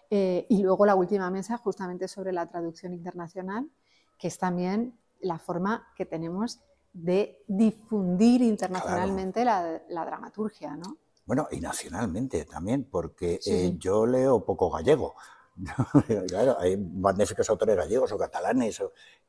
Eh, 0.10 0.46
y 0.50 0.64
luego 0.64 0.86
la 0.86 0.96
última 0.96 1.30
mesa 1.30 1.58
justamente 1.58 2.08
sobre 2.08 2.34
la 2.34 2.48
traducción 2.48 2.94
internacional, 2.94 3.70
que 4.18 4.28
es 4.28 4.38
también 4.38 4.98
la 5.22 5.38
forma 5.38 5.88
que 5.96 6.06
tenemos 6.06 6.60
de 6.92 7.44
difundir 7.48 8.42
internacionalmente 8.42 9.46
la, 9.46 9.82
dramaturgia, 9.88 10.76
¿no? 10.76 10.98
Bueno, 11.26 11.48
y 11.52 11.60
nacionalmente 11.60 12.46
también, 12.46 12.88
porque 12.90 13.40
eh, 13.46 13.76
yo 13.78 14.06
leo 14.06 14.44
poco 14.44 14.72
gallego. 14.72 15.16
claro, 16.28 16.58
hay 16.60 16.78
magníficos 16.78 17.50
autores 17.50 17.76
gallegos 17.76 18.12
o 18.12 18.18
catalanes 18.18 18.82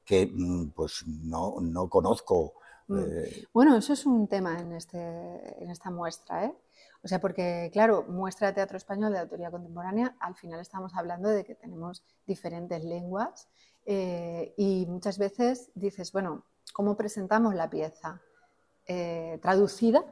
que 0.05 0.31
mm, 0.33 0.71
pues 0.71 1.05
no, 1.07 1.57
no 1.61 1.89
conozco. 1.89 2.55
Eh, 2.89 3.47
bueno, 3.53 3.77
eso 3.77 3.93
es 3.93 4.07
un 4.07 4.29
tema 4.29 4.59
en, 4.59 4.73
este, 4.73 4.99
en 5.63 5.71
esta 5.71 5.91
muestra, 5.91 6.45
¿eh? 6.45 6.55
O 7.03 7.09
sea, 7.09 7.21
porque, 7.21 7.71
claro, 7.73 8.05
muestra 8.09 8.49
de 8.49 8.55
teatro 8.55 8.77
español 8.77 9.13
de 9.13 9.19
autoría 9.19 9.51
contemporánea, 9.51 10.17
al 10.19 10.35
final 10.35 10.61
estamos 10.61 10.95
hablando 10.95 11.29
de 11.29 11.45
que 11.45 11.55
tenemos 11.55 12.05
diferentes 12.27 12.85
lenguas 12.85 13.49
eh, 13.85 14.55
y 14.57 14.87
muchas 14.87 15.19
veces 15.19 15.71
dices, 15.75 16.11
bueno, 16.13 16.45
¿cómo 16.73 16.97
presentamos 16.97 17.55
la 17.55 17.71
pieza? 17.71 18.21
¿Traducida 19.41 20.05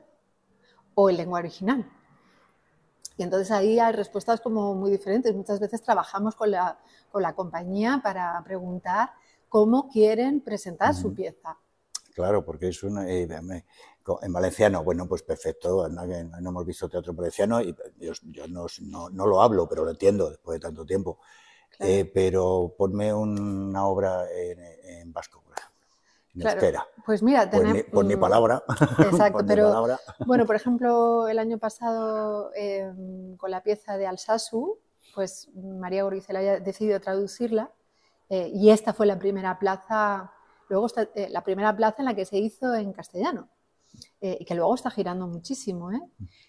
o 0.95 1.11
en 1.11 1.17
lengua 1.17 1.39
original? 1.39 1.89
Y 3.17 3.23
entonces 3.23 3.51
ahí 3.51 3.79
hay 3.79 3.93
respuestas 3.93 4.41
como 4.41 4.75
muy 4.75 4.91
diferentes. 4.91 5.35
Muchas 5.35 5.61
veces 5.61 5.83
trabajamos 5.83 6.35
con 6.35 6.51
la, 6.51 6.79
con 7.11 7.23
la 7.23 7.35
compañía 7.35 8.01
para 8.03 8.43
preguntar 8.45 9.13
cómo 9.49 9.89
quieren 9.89 10.41
presentar 10.41 10.95
su 10.95 11.15
pieza. 11.15 11.57
Claro, 12.15 12.45
porque 12.45 12.69
es 12.69 12.83
una... 12.83 13.11
Eh, 13.11 13.29
en 14.23 14.33
valenciano, 14.33 14.85
bueno, 14.85 15.09
pues 15.09 15.23
perfecto, 15.23 15.89
no, 15.89 16.03
hemos 16.05 16.67
visto 16.67 16.89
teatro 16.89 17.15
valenciano 17.15 17.61
y 17.61 17.75
yo, 17.97 18.13
no, 18.49 19.27
lo 19.27 19.43
hablo, 19.43 19.67
pero 19.69 19.85
lo 19.85 19.91
entiendo 19.91 20.29
después 20.29 20.61
de 20.61 20.61
tanto 20.61 20.85
tiempo. 20.85 21.19
Eh, 21.81 22.09
pero 22.13 22.75
ponme 22.79 23.13
una 23.13 23.87
obra 23.87 24.27
en, 24.31 25.13
vasco, 25.13 25.43
por 25.43 25.55
ejemplo, 25.57 26.85
Pues 27.05 27.23
mira, 27.23 27.51
tenemos... 27.51 27.83
Por, 27.85 28.05
mi 28.05 28.17
palabra. 28.17 28.63
Exacto, 28.99 29.45
pero 29.47 29.99
bueno, 30.27 30.47
por 30.47 30.55
ejemplo, 30.57 31.27
el 31.27 31.39
año 31.39 31.59
pasado 31.59 32.53
em, 32.55 33.37
con 33.37 33.51
la 33.51 33.63
pieza 33.63 33.97
de 33.97 34.07
Alsasu, 34.07 34.79
pues 35.15 35.49
María 35.55 36.05
Goricela 36.05 36.41
ha 36.41 36.61
decidido 36.61 37.01
traducirla 37.01 37.73
eh, 38.29 38.51
y 38.53 38.71
esta 38.71 38.93
fue 38.93 39.07
la 39.07 39.19
primera 39.19 39.59
plaza, 39.59 40.34
luego 40.69 40.87
eh, 41.15 41.29
la 41.31 41.43
primera 41.43 41.75
plaza 41.77 41.97
en 42.01 42.07
la 42.07 42.15
que 42.15 42.25
se 42.25 42.39
hizo 42.39 42.75
en 42.75 42.93
castellano. 42.93 43.49
y 44.21 44.45
que 44.45 44.55
luego 44.55 44.75
está 44.75 44.91
girando 44.91 45.29
muchísimo. 45.29 45.91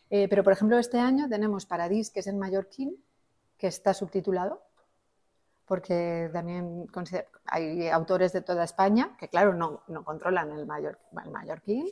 pero, 0.09 0.43
por 0.43 0.53
ejemplo, 0.53 0.79
este 0.79 0.97
año 0.97 1.29
tenemos 1.29 1.65
Paradis, 1.65 2.09
que 2.09 2.21
es 2.21 2.27
en 2.27 2.39
mallorquín, 2.39 2.95
que 3.57 3.67
está 3.67 3.93
subtitulado, 3.93 4.61
porque 5.65 6.29
también 6.31 6.87
hay 7.45 7.87
autores 7.89 8.33
de 8.33 8.41
toda 8.41 8.63
España 8.63 9.15
que, 9.19 9.29
claro, 9.29 9.53
no, 9.53 9.83
no 9.87 10.03
controlan 10.03 10.51
el, 10.51 10.65
mayor, 10.65 10.97
el 11.23 11.31
mallorquín, 11.31 11.87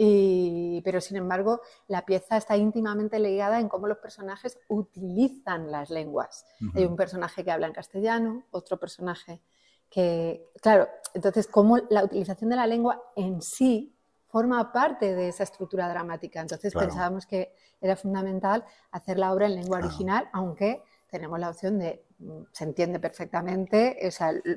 y, 0.00 0.80
pero 0.82 1.00
sin 1.00 1.16
embargo 1.16 1.60
la 1.88 2.06
pieza 2.06 2.36
está 2.36 2.56
íntimamente 2.56 3.18
ligada 3.18 3.58
en 3.58 3.68
cómo 3.68 3.88
los 3.88 3.98
personajes 3.98 4.56
utilizan 4.68 5.72
las 5.72 5.90
lenguas. 5.90 6.46
Hay 6.74 6.84
un 6.84 6.94
personaje 6.94 7.44
que 7.44 7.50
habla 7.50 7.66
en 7.66 7.72
castellano, 7.72 8.44
otro 8.52 8.78
personaje 8.78 9.42
que, 9.90 10.50
claro, 10.60 10.88
entonces 11.14 11.46
cómo 11.46 11.78
la 11.90 12.04
utilización 12.04 12.50
de 12.50 12.56
la 12.56 12.66
lengua 12.66 13.02
en 13.16 13.40
sí 13.40 13.94
forma 14.26 14.72
parte 14.72 15.14
de 15.14 15.28
esa 15.28 15.44
estructura 15.44 15.88
dramática. 15.88 16.40
Entonces 16.40 16.74
pensábamos 16.74 17.24
que 17.26 17.54
era 17.80 17.96
fundamental 17.96 18.64
hacer 18.90 19.18
la 19.18 19.32
obra 19.32 19.46
en 19.46 19.54
lengua 19.54 19.78
original, 19.78 20.28
aunque 20.32 20.82
tenemos 21.08 21.38
la 21.38 21.48
opción 21.48 21.78
de 21.78 22.04
se 22.52 22.64
entiende 22.64 22.98
perfectamente, 22.98 23.96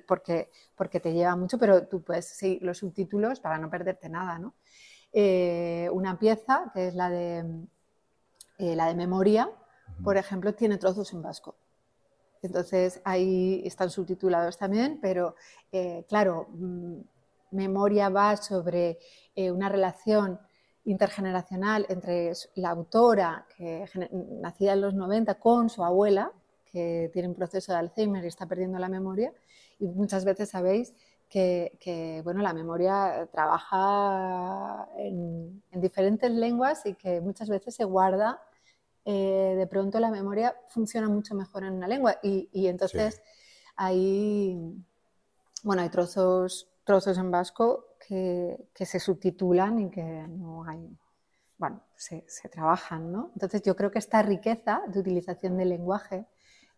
porque, 0.08 0.50
porque 0.76 1.00
te 1.00 1.14
lleva 1.14 1.36
mucho, 1.36 1.58
pero 1.58 1.88
tú 1.88 2.02
puedes 2.02 2.26
seguir 2.28 2.64
los 2.64 2.80
subtítulos 2.80 3.40
para 3.40 3.58
no 3.58 3.70
perderte 3.70 4.10
nada. 4.10 4.40
¿no? 4.40 4.56
Eh, 5.14 5.90
una 5.92 6.18
pieza, 6.18 6.72
que 6.74 6.88
es 6.88 6.96
la 6.96 7.10
de, 7.10 7.46
eh, 8.58 8.76
la 8.76 8.88
de 8.88 8.96
memoria, 8.96 9.50
por 10.04 10.18
ejemplo, 10.18 10.54
tiene 10.56 10.78
trozos 10.78 11.14
en 11.14 11.22
vasco. 11.22 11.56
Entonces 12.42 13.02
ahí 13.04 13.62
están 13.66 13.90
subtitulados 13.90 14.58
también, 14.58 15.00
pero 15.02 15.36
eh, 15.72 16.06
claro, 16.08 16.48
mm, 16.50 17.00
memoria 17.52 18.10
va 18.10 18.38
sobre 18.38 18.98
una 19.36 19.70
relación 19.70 20.40
intergeneracional 20.86 21.86
entre 21.90 22.34
la 22.56 22.70
autora, 22.70 23.46
que 23.56 23.86
nacida 24.42 24.74
en 24.74 24.82
los 24.82 24.94
90, 24.94 25.36
con 25.36 25.70
su 25.70 25.84
abuela, 25.84 26.32
que 26.66 27.10
tiene 27.14 27.28
un 27.28 27.36
proceso 27.36 27.72
de 27.72 27.80
Alzheimer 27.80 28.24
y 28.24 28.28
está 28.28 28.46
perdiendo 28.46 28.80
la 28.80 28.90
memoria. 28.90 29.34
Y 29.80 29.88
muchas 29.88 30.26
veces 30.26 30.50
sabéis 30.50 30.94
que, 31.30 32.22
bueno, 32.24 32.42
la 32.42 32.54
memoria 32.54 33.28
trabaja 33.32 34.88
en, 34.98 35.64
diferentes 35.72 36.30
lenguas 36.30 36.86
y 36.86 36.94
que 36.96 37.22
muchas 37.22 37.50
veces 37.50 37.76
se 37.76 37.84
guarda. 37.84 38.42
Eh, 39.06 39.56
de 39.58 39.68
pronto 39.68 40.00
la 40.00 40.12
memoria 40.12 40.56
funciona 40.70 41.10
mucho 41.10 41.36
mejor 41.36 41.64
en 41.64 41.74
una 41.74 41.88
lengua. 41.88 42.18
Y, 42.22 42.68
entonces 42.68 43.22
hay, 43.76 44.58
bueno, 45.64 45.82
hay 45.82 45.90
trozos, 45.90 46.70
trozos 46.84 47.18
en 47.18 47.32
vasco 47.32 47.96
que, 48.08 48.70
que 48.74 48.86
se 48.86 49.00
subtitulan 49.00 49.80
y 49.80 49.90
que 49.90 50.04
no 50.04 50.64
hay, 50.66 50.98
bueno, 51.58 51.84
se, 51.96 52.26
se, 52.28 52.50
trabajan, 52.50 53.12
¿no? 53.12 53.32
Entonces 53.34 53.62
yo 53.64 53.76
creo 53.76 53.92
que 53.92 54.00
esta 54.00 54.22
riqueza 54.22 54.82
de 54.88 55.00
utilización 55.00 55.58
del 55.58 55.70
lenguaje 55.70 56.28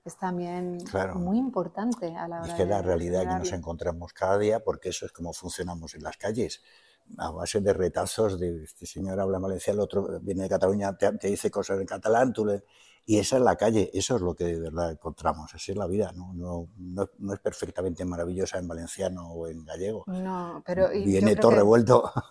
es 0.05 0.17
también 0.17 0.77
muy 1.15 1.37
importante 1.37 2.15
a 2.15 2.27
la 2.27 2.41
hora 2.41 2.51
Es 2.51 2.55
que 2.55 2.65
la 2.65 2.81
realidad 2.81 3.21
que 3.21 3.39
nos 3.39 3.51
encontramos 3.53 4.11
cada 4.13 4.37
día, 4.37 4.61
porque 4.61 4.89
eso 4.89 5.05
es 5.05 5.13
como 5.13 5.33
funcionamos 5.33 5.95
en 5.95 6.03
las 6.03 6.17
calles, 6.17 6.61
a 7.17 7.31
base 7.31 7.61
de 7.61 7.73
retazos 7.73 8.39
de 8.39 8.63
este 8.63 8.85
señor 8.85 9.19
habla 9.19 9.39
valenciano, 9.39 9.79
el 9.79 9.83
otro 9.83 10.19
viene 10.21 10.43
de 10.43 10.49
Cataluña, 10.49 10.95
te, 10.97 11.27
dice 11.27 11.51
cosas 11.51 11.79
en 11.79 11.85
catalán, 11.85 12.33
tú 12.33 12.45
le... 12.45 12.63
y 13.05 13.17
esa 13.17 13.37
es 13.37 13.41
la 13.43 13.55
calle, 13.55 13.89
eso 13.93 14.15
es 14.15 14.21
lo 14.21 14.35
que 14.35 14.45
de 14.45 14.59
verdad 14.59 14.91
encontramos, 14.91 15.53
así 15.53 15.71
es 15.71 15.77
la 15.77 15.87
vida, 15.87 16.11
¿no? 16.13 16.33
No, 16.33 16.69
no, 16.77 17.33
es 17.33 17.39
perfectamente 17.39 18.05
maravillosa 18.05 18.57
en 18.57 18.67
valenciano 18.67 19.31
o 19.31 19.47
en 19.47 19.63
gallego. 19.63 20.03
No, 20.07 20.63
pero... 20.65 20.89
Viene 20.89 21.35
todo 21.35 21.51
revuelto. 21.51 22.11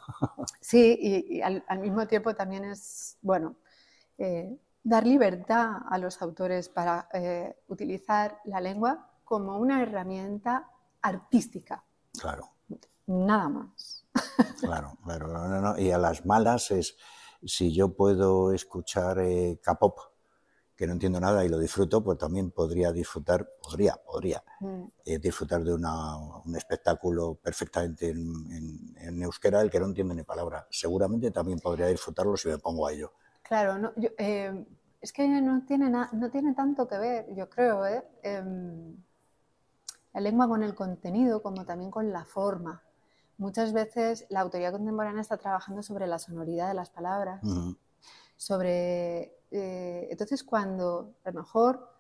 Sí, 0.60 0.96
y, 1.28 1.42
al, 1.42 1.62
mismo 1.80 2.06
tiempo 2.06 2.34
también 2.34 2.64
es, 2.64 3.18
bueno, 3.20 3.56
eh, 4.16 4.56
dar 4.82 5.06
libertad 5.06 5.72
a 5.88 5.98
los 5.98 6.22
autores 6.22 6.68
para 6.68 7.08
eh, 7.12 7.56
utilizar 7.66 8.40
la 8.44 8.60
lengua 8.60 9.10
como 9.24 9.58
una 9.58 9.82
herramienta 9.82 10.68
artística. 11.02 11.84
Claro. 12.18 12.48
Nada 13.06 13.48
más. 13.48 14.01
Claro, 14.60 14.96
claro. 15.04 15.78
Y 15.78 15.90
a 15.90 15.98
las 15.98 16.24
malas 16.24 16.70
es, 16.70 16.96
si 17.44 17.74
yo 17.74 17.94
puedo 17.94 18.52
escuchar 18.52 19.18
eh, 19.18 19.58
K-pop, 19.62 19.98
que 20.76 20.86
no 20.86 20.94
entiendo 20.94 21.20
nada 21.20 21.44
y 21.44 21.48
lo 21.48 21.58
disfruto, 21.58 22.02
pues 22.02 22.18
también 22.18 22.50
podría 22.50 22.92
disfrutar, 22.92 23.48
podría, 23.62 23.94
podría 24.04 24.42
mm. 24.60 24.84
eh, 25.04 25.18
disfrutar 25.18 25.62
de 25.62 25.74
un 25.74 26.56
espectáculo 26.56 27.34
perfectamente 27.34 28.10
en, 28.10 28.94
en, 28.96 29.22
euskera, 29.22 29.60
el 29.60 29.70
que 29.70 29.78
no 29.78 29.86
entiende 29.86 30.14
ni 30.14 30.22
palabra. 30.22 30.66
Seguramente 30.70 31.30
también 31.30 31.60
podría 31.60 31.86
disfrutarlo 31.86 32.36
si 32.36 32.48
me 32.48 32.58
pongo 32.58 32.86
a 32.86 32.92
ello. 32.92 33.12
Claro, 33.42 33.78
no, 33.78 33.92
eh, 34.18 34.64
es 35.00 35.12
que 35.12 35.28
no 35.28 35.64
tiene, 35.66 35.90
no 35.90 36.30
tiene 36.30 36.54
tanto 36.54 36.88
que 36.88 36.98
ver, 36.98 37.34
yo 37.34 37.48
creo, 37.48 37.86
¿eh? 37.86 38.02
em, 38.22 38.96
la 40.14 40.20
lengua 40.20 40.48
con 40.48 40.62
el 40.62 40.74
contenido 40.74 41.42
como 41.42 41.64
también 41.64 41.90
con 41.90 42.12
la 42.12 42.24
forma. 42.24 42.82
Muchas 43.42 43.72
veces 43.72 44.24
la 44.28 44.40
autoridad 44.40 44.70
contemporánea 44.70 45.20
está 45.20 45.36
trabajando 45.36 45.82
sobre 45.82 46.06
la 46.06 46.20
sonoridad 46.20 46.68
de 46.68 46.74
las 46.74 46.90
palabras, 46.90 47.42
sobre... 48.36 49.36
Eh, 49.50 50.06
entonces, 50.12 50.44
cuando 50.44 51.16
a 51.24 51.32
lo 51.32 51.40
mejor 51.40 51.90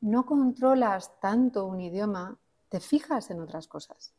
no 0.00 0.24
controlas 0.24 1.18
tanto 1.18 1.66
un 1.66 1.80
idioma, 1.80 2.38
te 2.68 2.78
fijas 2.78 3.30
en 3.30 3.40
otras 3.40 3.66
cosas. 3.66 4.14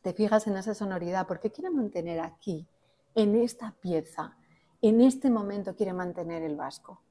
Te 0.00 0.14
fijas 0.14 0.46
en 0.46 0.56
esa 0.56 0.72
sonoridad. 0.72 1.26
¿Por 1.26 1.38
qué 1.38 1.50
quiere 1.50 1.68
mantener 1.68 2.18
aquí, 2.20 2.66
en 3.14 3.36
esta 3.36 3.74
pieza, 3.78 4.38
en 4.80 5.02
este 5.02 5.28
momento 5.28 5.76
quiere 5.76 5.92
mantener 5.92 6.42
el 6.44 6.56
vasco. 6.56 7.02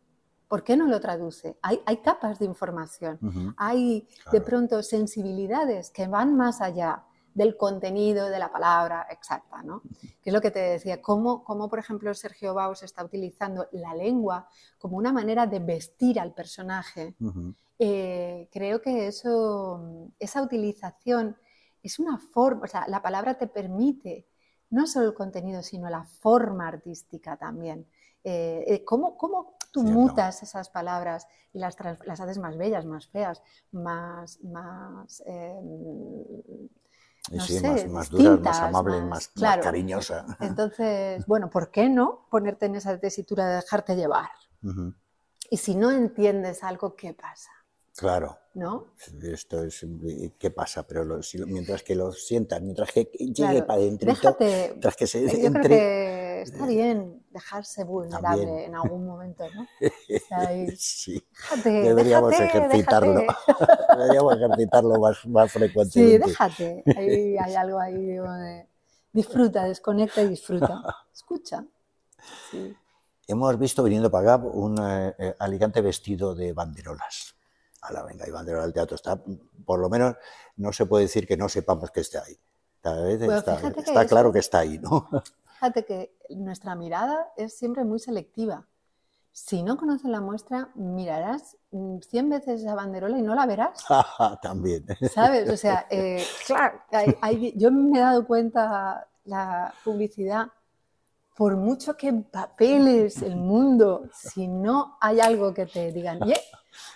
¿Por 0.47 0.63
qué 0.63 0.75
no 0.75 0.87
lo 0.87 0.99
traduce? 0.99 1.59
Hay, 1.61 1.97
capas 1.97 2.39
de 2.39 2.45
información, 2.45 3.53
hay 3.55 4.07
de 4.31 4.41
pronto 4.41 4.81
sensibilidades 4.81 5.91
que 5.91 6.07
van 6.07 6.35
más 6.35 6.59
allá 6.59 7.03
del 7.33 7.55
contenido 7.55 8.29
de 8.29 8.39
la 8.39 8.51
palabra 8.51 9.07
exacta, 9.09 9.61
¿no? 9.63 9.81
Que 10.21 10.29
es 10.29 10.33
lo 10.33 10.41
que 10.41 10.51
te 10.51 10.59
decía, 10.59 11.01
cómo, 11.01 11.43
cómo 11.43 11.69
por 11.69 11.79
ejemplo 11.79 12.13
Sergio 12.13 12.53
Baus 12.53 12.83
está 12.83 13.03
utilizando 13.03 13.67
la 13.71 13.93
lengua 13.93 14.47
como 14.77 14.97
una 14.97 15.13
manera 15.13 15.45
de 15.47 15.59
vestir 15.59 16.19
al 16.19 16.33
personaje. 16.33 17.15
Eh, 17.77 18.49
creo 18.51 18.81
que 18.81 19.07
eso, 19.07 20.11
esa 20.19 20.41
utilización 20.41 21.37
es 21.81 21.99
una 21.99 22.17
forma, 22.17 22.63
o 22.63 22.67
sea, 22.67 22.85
la 22.87 23.01
palabra 23.01 23.37
te 23.37 23.47
permite 23.47 24.27
no 24.69 24.85
solo 24.85 25.07
el 25.07 25.13
contenido, 25.13 25.63
sino 25.63 25.89
la 25.89 26.03
forma 26.03 26.67
artística 26.67 27.37
también. 27.37 27.87
Eh, 28.23 28.65
eh, 28.67 28.83
¿cómo, 28.83 29.17
tú 29.71 29.83
mutas 29.83 30.43
esas 30.43 30.69
palabras 30.69 31.25
y 31.53 31.59
las, 31.59 31.77
las, 32.05 32.19
haces 32.19 32.37
más 32.37 32.57
bellas, 32.57 32.85
más 32.85 33.07
feas, 33.07 33.41
más... 33.71 34.39
más 34.43 35.23
em, 37.31 37.91
más, 37.91 38.09
duras, 38.09 38.39
más 38.41 38.59
amables, 38.59 39.03
más, 39.03 39.31
cariñosas. 39.61 40.25
Entonces, 40.39 41.25
bueno, 41.25 41.49
¿por 41.49 41.71
qué 41.71 41.89
no 41.89 42.27
ponerte 42.29 42.65
en 42.65 42.75
esa 42.75 42.97
tesitura 42.97 43.47
de 43.47 43.55
dejarte 43.57 43.95
llevar? 43.95 44.29
Y 45.49 45.57
si 45.57 45.75
no 45.75 45.91
entiendes 45.91 46.63
algo, 46.63 46.95
¿qué 46.95 47.13
pasa? 47.13 47.49
Claro. 47.95 48.37
¿No? 48.53 48.93
Esto 49.21 49.63
es, 49.63 49.85
¿qué 50.37 50.51
pasa? 50.51 50.85
Pero 50.85 51.19
mientras 51.47 51.83
que 51.83 51.95
lo 51.95 52.11
sientan, 52.11 52.63
mientras 52.63 52.91
que 52.91 53.03
llegue 53.03 53.63
para 53.63 53.79
adentro, 53.79 54.11
mientras 54.11 54.95
que 54.95 55.07
se 55.07 55.19
que 55.61 56.28
está 56.41 56.65
bien 56.65 57.23
dejarse 57.31 57.83
vulnerable 57.83 58.65
en 58.65 58.75
algún 58.75 59.05
momento, 59.05 59.45
¿no? 59.53 59.67
sí. 60.77 61.23
Deberíamos 61.63 62.33
ejercitarlo. 62.39 63.21
Deberíamos 63.97 64.35
ejercitarlo 64.35 64.99
más, 64.99 65.25
más 65.27 65.51
frecuentemente. 65.51 66.25
Sí, 66.25 66.29
déjate. 66.29 66.83
Hay, 66.97 67.37
hay 67.37 67.55
algo 67.55 67.79
ahí 67.79 68.05
de 68.05 68.67
disfruta, 69.11 69.65
desconecta 69.65 70.21
y 70.21 70.29
disfruta. 70.29 70.83
Escucha. 71.13 71.65
Hemos 73.27 73.59
visto 73.59 73.83
viniendo 73.83 74.09
para 74.09 74.35
acá 74.35 74.45
un 74.45 74.77
eh, 74.79 75.15
eh, 75.17 75.35
Alicante 75.39 75.81
vestido 75.81 76.35
de 76.35 76.53
banderolas. 76.53 77.35
A 77.81 77.93
la 77.93 78.03
venga, 78.03 78.27
y 78.27 78.31
banderola 78.31 78.63
del 78.63 78.73
teatro 78.73 78.95
está, 78.95 79.21
por 79.65 79.79
lo 79.79 79.89
menos 79.89 80.15
no 80.57 80.73
se 80.73 80.85
puede 80.85 81.05
decir 81.05 81.25
que 81.25 81.37
no 81.37 81.47
sepamos 81.47 81.91
que 81.91 82.01
esté 82.01 82.17
ahí. 82.17 82.37
está, 83.21 84.05
claro 84.05 84.33
que 84.33 84.39
está 84.39 84.59
ahí, 84.59 84.79
¿no? 84.79 85.07
Fíjate 85.59 85.83
que 85.83 86.15
nuestra 86.29 86.73
mirada 86.73 87.33
es 87.35 87.57
siempre 87.57 87.83
muy 87.83 87.99
selectiva. 87.99 88.65
Si 89.33 89.61
no 89.61 89.75
conoces 89.75 90.09
la 90.09 90.21
muestra, 90.21 90.69
mirarás 90.75 91.57
100 91.71 92.01
mm, 92.25 92.29
veces 92.29 92.61
esa 92.61 92.75
banderola 92.75 93.17
y 93.17 93.21
no 93.21 93.35
la 93.35 93.45
verás. 93.45 93.85
También. 94.41 94.85
¿Sabes? 95.13 95.49
O 95.49 95.57
sea, 95.57 95.85
eh, 95.89 96.25
claro, 96.47 96.79
yo 97.55 97.71
me 97.71 97.97
he 97.97 98.01
dado 98.01 98.25
cuenta 98.25 99.05
la 99.25 99.73
publicidad, 99.83 100.47
por 101.35 101.57
mucho 101.57 101.97
que 101.97 102.07
empapeles 102.07 103.21
el 103.21 103.35
mundo, 103.35 104.03
si 104.13 104.47
no 104.47 104.97
hay 105.01 105.19
algo 105.19 105.53
que 105.53 105.65
te 105.65 105.91
digan, 105.91 106.21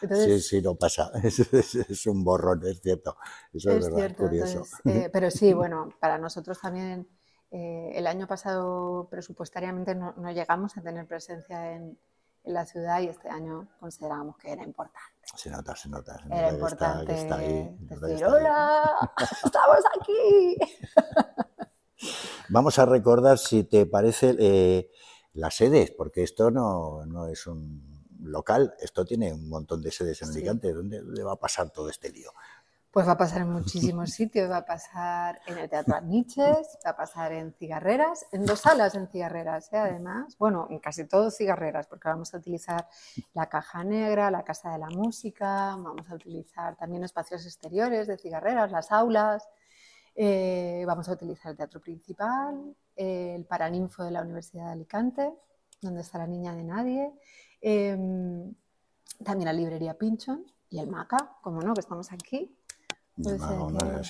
sí, 0.10 0.40
sí, 0.40 0.62
no 0.62 0.76
pasa. 0.76 1.12
Es, 1.24 2.08
un 2.08 2.24
borrón, 2.24 2.66
es 2.66 2.82
cierto. 2.82 3.18
Eso 3.52 3.72
es, 3.72 3.90
verdad, 3.90 4.16
curioso. 4.16 4.64
Eh, 4.86 5.10
pero 5.12 5.30
sí, 5.30 5.52
bueno, 5.52 5.90
para 6.00 6.18
nosotros 6.18 6.60
también 6.62 7.08
eh, 7.56 7.92
el 7.94 8.08
año 8.08 8.26
pasado 8.26 9.08
presupuestariamente 9.12 9.94
no, 9.94 10.32
llegamos 10.32 10.76
a 10.76 10.82
tener 10.82 11.06
presencia 11.06 11.74
en, 11.74 12.00
en, 12.44 12.54
la 12.54 12.66
ciudad 12.66 13.00
y 13.02 13.10
este 13.10 13.30
año 13.30 13.68
considerábamos 13.80 14.38
que 14.38 14.52
era 14.52 14.64
importante. 14.64 15.22
Se 15.36 15.52
nota, 15.52 15.76
se 15.76 15.88
nota. 15.88 16.20
era 16.32 16.52
importante 16.52 17.14
decir, 17.14 18.26
hola, 18.26 19.12
estamos 19.46 19.84
aquí. 20.00 20.58
Vamos 22.50 22.80
a 22.80 22.88
recordar, 22.88 23.38
si 23.38 23.66
te 23.66 23.86
parece, 23.86 24.36
eh, 24.40 24.90
las 25.34 25.56
sedes, 25.56 25.92
porque 25.92 26.24
esto 26.24 26.50
no, 26.50 27.06
no, 27.06 27.28
es 27.28 27.46
un 27.46 28.04
local, 28.20 28.74
esto 28.80 29.06
tiene 29.06 29.32
un 29.32 29.48
montón 29.48 29.82
de 29.84 29.92
sedes 29.92 30.24
en 30.24 30.30
Alicante. 30.30 30.74
¿Dónde, 30.74 31.24
va 31.24 31.34
a 31.34 31.40
pasar 31.40 31.70
todo 31.70 31.88
este 31.88 32.12
lío? 32.12 32.32
Pues 32.94 33.08
va 33.08 33.14
a 33.14 33.18
pasar 33.18 33.42
en 33.42 33.50
muchísimos 33.50 34.12
sitios, 34.12 34.52
va 34.52 34.58
a 34.58 34.66
pasar 34.68 35.42
en 35.48 35.58
el 35.58 35.68
Teatro 35.68 35.96
Arniches, 35.96 36.78
va 36.86 36.92
a 36.92 36.96
pasar 36.96 37.32
en 37.32 37.52
Cigarreras, 37.54 38.28
en 38.32 38.46
dos 38.46 38.60
salas 38.60 38.94
en 38.94 39.08
Cigarreras, 39.08 39.74
¿eh? 39.74 39.78
además, 39.78 40.38
bueno, 40.38 40.68
en 40.70 40.78
casi 40.78 41.08
todo 41.08 41.32
Cigarreras, 41.32 41.88
porque 41.88 42.08
vamos 42.08 42.32
a 42.36 42.38
utilizar 42.38 42.88
la 43.34 43.50
Caja 43.50 43.84
Negra, 43.84 44.30
la 44.30 44.44
Casa 44.44 44.74
de 44.74 44.78
la 44.78 44.92
Música, 44.92 45.76
vamos 45.76 46.08
a 46.08 46.14
utilizar 46.14 46.76
también 46.76 47.04
espacios 47.04 47.44
exteriores 47.48 48.06
de 48.06 48.16
Cigarreras, 48.16 48.72
las 48.72 48.92
aulas, 48.92 49.50
eh, 50.14 50.84
vamos 50.86 51.10
a 51.10 51.14
utilizar 51.14 51.50
el 51.50 51.58
teatro 51.58 51.82
principal, 51.82 52.76
el 52.96 53.44
Paraninfo 53.46 54.04
de 54.04 54.12
la 54.12 54.22
Universidad 54.22 54.68
de 54.68 54.72
Alicante, 54.74 55.34
donde 55.82 56.02
está 56.02 56.20
la 56.20 56.28
Niña 56.28 56.54
de 56.54 56.64
Nadie, 56.64 57.12
em, 57.60 58.54
también 59.24 59.46
la 59.46 59.54
librería 59.54 59.98
Pinchon 59.98 60.46
y 60.70 60.78
el 60.78 60.88
MACA, 60.90 61.38
como 61.42 61.60
no, 61.62 61.74
que 61.74 61.80
estamos 61.82 62.12
aquí. 62.12 62.56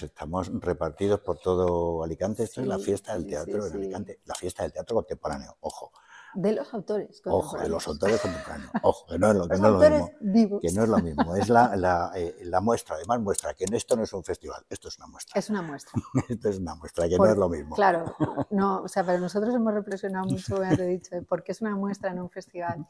Estamos 0.02 0.52
repartidos 0.62 1.20
por 1.20 1.38
todo 1.38 2.04
Alicante. 2.04 2.44
Esto 2.44 2.62
es 2.62 2.68
la 2.68 2.80
fiesta 2.80 3.14
del 3.14 3.28
teatro 3.28 3.68
en 3.68 3.74
Alicante, 3.74 4.22
la 4.26 4.36
fiesta 4.36 4.64
del 4.64 4.72
teatro 4.72 4.96
contemporáneo, 4.96 5.58
ojo. 5.60 5.92
De 6.36 6.52
los 6.52 6.74
autores. 6.74 7.22
Ojo, 7.26 7.58
de 7.60 7.70
los 7.70 7.88
autores 7.88 8.20
contemporáneos. 8.20 8.72
Ojo, 8.82 9.06
que 9.06 9.20
no 9.20 9.30
es 9.30 9.36
lo, 9.36 9.48
que 9.48 9.58
no 9.58 9.84
es 9.84 9.92
lo 9.92 10.10
mismo. 10.20 10.60
Que 10.60 10.72
no 10.72 10.84
es 10.84 10.90
lo 10.90 10.98
mismo. 10.98 11.36
Es 11.36 11.50
la, 11.50 11.76
la, 11.76 12.12
eh, 12.16 12.38
la, 12.46 12.60
muestra, 12.60 12.96
además 12.96 13.20
muestra 13.20 13.54
que 13.54 13.66
esto 13.72 13.96
no 13.96 14.04
es 14.04 14.14
un 14.14 14.24
festival, 14.24 14.66
esto 14.68 14.88
es 14.88 14.98
una 14.98 15.08
muestra. 15.08 15.40
Es 15.40 15.50
una 15.52 15.62
muestra. 15.62 16.02
esto 16.30 16.50
es 16.50 16.58
una 16.58 16.74
muestra, 16.74 17.08
que 17.08 17.18
no 17.18 17.26
es 17.26 17.38
lo 17.38 17.50
mismo. 17.50 17.76
Claro, 17.76 18.16
no, 18.50 18.82
o 18.82 18.88
sea, 18.88 19.06
pero 19.06 19.20
nosotros 19.20 19.54
hemos 19.54 19.74
reflexionado 19.74 20.26
mucho, 20.26 20.64
ya 20.64 20.76
te 20.76 20.84
he 20.84 20.88
dicho, 20.88 21.22
por 21.28 21.44
qué 21.44 21.52
es 21.52 21.62
una 21.62 21.76
muestra, 21.76 22.10
en 22.10 22.20
un 22.20 22.30
festival. 22.30 22.88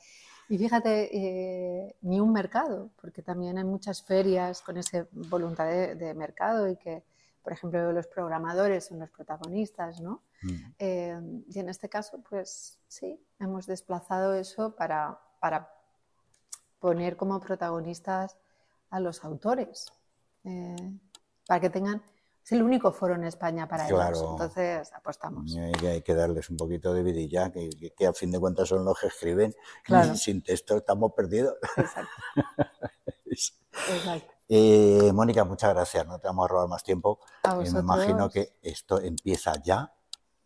Y 0.50 0.58
fíjate, 0.58 1.10
eh, 1.16 1.96
ni 2.02 2.20
un 2.20 2.32
mercado, 2.32 2.92
porque 3.02 3.22
también 3.22 3.58
hay 3.58 3.64
muchas 3.64 4.04
ferias 4.04 4.62
con 4.62 4.78
esa 4.78 5.08
voluntad 5.12 5.68
de, 5.68 5.96
de 5.96 6.14
mercado 6.14 6.68
y 6.68 6.76
que 6.76 7.04
por 7.44 7.52
ejemplo, 7.52 7.92
los 7.92 8.08
programadores 8.08 8.86
son 8.86 9.00
los 9.00 9.10
protagonistas, 9.10 10.00
¿no? 10.00 10.24
Mm. 10.42 10.56
Eh, 10.80 11.44
y 11.50 11.60
en 11.60 11.70
este 11.70 11.90
caso, 11.90 12.24
pues 12.28 12.80
sí, 12.88 13.20
hemos 13.38 13.68
desplazado 13.68 14.34
eso 14.34 14.74
para, 14.76 15.20
para 15.42 15.70
poner 16.80 17.18
como 17.18 17.40
protagonistas 17.42 18.38
a 18.90 19.02
los 19.02 19.24
autores, 19.26 19.92
eh, 20.46 20.98
para 21.46 21.60
que 21.60 21.70
tengan... 21.70 22.02
Es 22.44 22.52
el 22.52 22.62
único 22.62 22.92
foro 22.92 23.16
en 23.16 23.24
España 23.24 23.68
para 23.68 23.88
ellos, 23.88 24.22
entonces 24.32 24.92
apostamos. 24.94 25.56
Hay 25.56 26.02
que, 26.02 26.14
darles 26.14 26.50
un 26.50 26.58
poquito 26.58 26.94
de 26.94 27.02
vidilla, 27.02 27.52
que, 27.52 27.70
que, 27.96 28.06
a 28.06 28.14
fin 28.14 28.32
de 28.32 28.40
cuentas 28.40 28.68
son 28.68 28.84
los 28.84 29.00
que 29.00 29.08
escriben. 29.08 29.56
Sin 30.16 30.44
texto 30.44 30.78
estamos 30.78 31.14
perdidos. 31.14 31.56
Exacto. 31.78 32.12
Exacto. 33.26 34.34
Eh, 34.50 35.12
Mónica, 35.14 35.44
muchas 35.46 35.74
gracias, 35.74 36.06
no 36.06 36.20
te 36.20 36.28
vamos 36.28 36.46
a 36.46 36.48
robar 36.50 36.68
más 36.68 36.84
tiempo. 36.84 37.20
Eh, 37.44 37.72
me 37.72 37.80
imagino 37.80 38.30
que 38.30 38.58
esto 38.62 39.00
empieza 39.00 39.54
ya. 39.64 39.92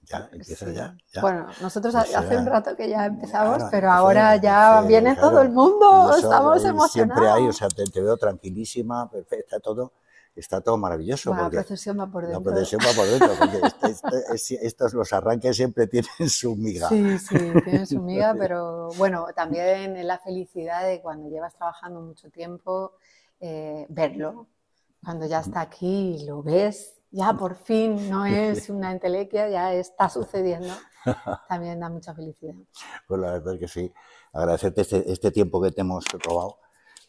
Ya, 0.04 0.30
empieza 0.32 0.72
ya, 0.72 0.96
Bueno, 1.20 1.48
nosotros 1.60 1.94
hace 1.94 2.38
un 2.38 2.46
rato 2.46 2.78
que 2.78 2.88
ya 2.88 3.08
empezamos, 3.08 3.64
pero 3.70 3.92
ahora 3.92 4.38
ya 4.38 4.80
viene 4.82 5.18
todo 5.18 5.42
el 5.42 5.50
mundo, 5.50 6.16
estamos 6.16 6.64
emocionados. 6.64 6.92
Siempre 6.92 7.30
hay, 7.30 7.46
o 7.46 7.52
sea, 7.52 7.68
te, 7.68 8.02
veo 8.02 8.16
tranquilísima, 8.16 9.10
perfecta, 9.10 9.60
todo 9.60 9.92
está 10.40 10.62
todo 10.62 10.78
maravilloso. 10.78 11.34
la 11.34 11.50
procesión 11.50 12.00
va 12.00 12.08
por 12.08 12.24
dentro. 12.24 12.40
La 12.40 12.44
procesión 12.44 12.82
va 12.86 12.96
por 12.96 13.08
dentro, 13.08 13.30
porque 13.40 14.58
estos 14.62 14.94
los 14.94 15.12
arranques 15.14 15.56
siempre 15.56 15.88
tienen 15.88 16.30
su 16.30 16.56
miga. 16.56 16.90
Sí, 16.90 17.18
sí, 17.20 17.38
tienen 17.64 17.88
su 17.88 18.02
miga, 18.02 18.36
pero 18.40 18.90
bueno, 18.98 19.28
también 19.36 20.06
la 20.06 20.20
felicidad 20.20 20.86
de 20.86 21.02
cuando 21.02 21.30
llevas 21.30 21.56
trabajando 21.56 22.02
mucho 22.02 22.30
tiempo, 22.30 22.94
eh, 23.40 23.86
verlo. 23.90 24.48
Cuando 25.04 25.26
ya 25.26 25.40
está 25.40 25.62
aquí 25.62 26.18
y 26.22 26.26
lo 26.26 26.44
ves, 26.44 26.96
ya 27.12 27.34
por 27.34 27.56
fin 27.56 28.10
no 28.10 28.26
es 28.26 28.70
una 28.70 28.92
entelequia, 28.92 29.50
ya 29.50 29.74
está 29.74 30.10
sucediendo, 30.10 30.74
también 31.48 31.80
da 31.80 31.90
mucha 31.90 32.14
felicidad. 32.14 32.56
Pues 33.08 33.22
la 33.22 33.34
verdad 33.34 33.54
es 33.56 33.60
que 33.60 33.68
sí. 33.68 33.94
Agradecerte 34.34 34.82
este, 34.82 35.12
este 35.12 35.32
tiempo 35.32 35.62
que 35.62 35.72
te 35.72 35.82
hemos 35.82 36.06
robado 36.24 36.60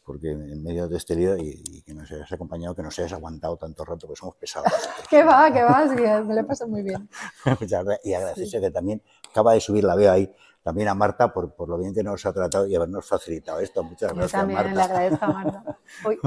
porque 0.09 0.31
en 0.31 0.62
medio 0.64 0.88
de 0.88 0.97
este 0.97 1.14
lío 1.14 1.37
y, 1.37 1.83
que 1.83 1.92
nos 1.92 2.11
hayas 2.11 2.33
acompañado, 2.33 2.75
que 2.75 2.83
nos 2.83 2.99
hayas 2.99 3.12
aguantado 3.12 3.59
tanto 3.59 3.85
rato, 3.85 4.07
porque 4.07 4.18
somos 4.18 4.37
pesados. 4.37 4.73
que 5.11 5.23
va, 5.23 5.53
que 5.53 5.62
va, 5.62 5.85
me 6.25 6.35
lo 6.35 6.40
he 6.40 6.66
muy 6.66 6.83
bien. 6.83 7.11
y 8.05 8.14
agradecerte 8.14 8.59
que 8.59 8.71
también 8.71 9.03
acaba 9.31 9.53
de 9.53 9.61
subir, 9.61 9.85
la 9.85 9.94
veo 9.94 10.11
ahí, 10.11 10.33
también 10.62 10.88
a 10.88 10.94
Marta 10.94 11.31
por, 11.31 11.53
por, 11.55 11.68
lo 11.68 11.77
bien 11.77 11.92
que 11.92 12.03
nos 12.03 12.25
ha 12.25 12.33
tratado 12.33 12.66
y 12.66 12.75
habernos 12.75 13.07
facilitado 13.07 13.61
esto. 13.61 13.83
Muchas 13.83 14.14
gracias, 14.14 14.33
Yo 14.33 14.38
también 14.38 14.75
le 14.75 14.83
agradezco 14.83 15.25
a 15.27 15.29
Marta. 15.29 15.79
Uy. 16.07 16.18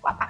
Guapa. 0.00 0.28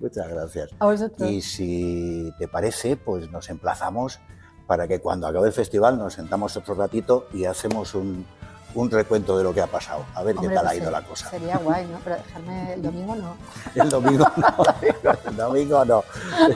Muchas 0.00 0.28
gracias. 0.28 0.70
A 0.80 0.86
vosotros. 0.86 1.30
Y 1.30 1.40
si 1.40 2.32
te 2.40 2.48
parece, 2.48 2.96
pues 2.96 3.30
nos 3.30 3.48
emplazamos 3.50 4.18
para 4.66 4.88
que 4.88 5.00
cuando 5.00 5.28
acabe 5.28 5.46
el 5.46 5.52
festival 5.52 5.96
nos 5.96 6.14
sentamos 6.14 6.56
otro 6.56 6.74
ratito 6.74 7.28
y 7.32 7.44
hacemos 7.44 7.94
un, 7.94 8.26
un 8.74 8.90
recuento 8.90 9.36
de 9.36 9.44
lo 9.44 9.52
que 9.52 9.60
ha 9.60 9.66
pasado, 9.66 10.04
a 10.14 10.22
ver 10.22 10.36
qué 10.36 10.48
tal 10.48 10.66
ha 10.66 10.70
pues 10.70 10.78
ido 10.78 10.90
la 10.90 11.02
cosa. 11.02 11.30
Sería 11.30 11.56
guay, 11.58 11.86
¿no? 11.86 11.98
Pero 12.04 12.16
dejarme 12.16 12.74
el 12.74 12.82
domingo 12.82 13.16
no. 13.16 13.36
El 13.74 13.88
domingo 13.88 14.26
no, 14.36 14.64
el 14.82 15.36
domingo 15.36 15.84
no. 15.84 16.04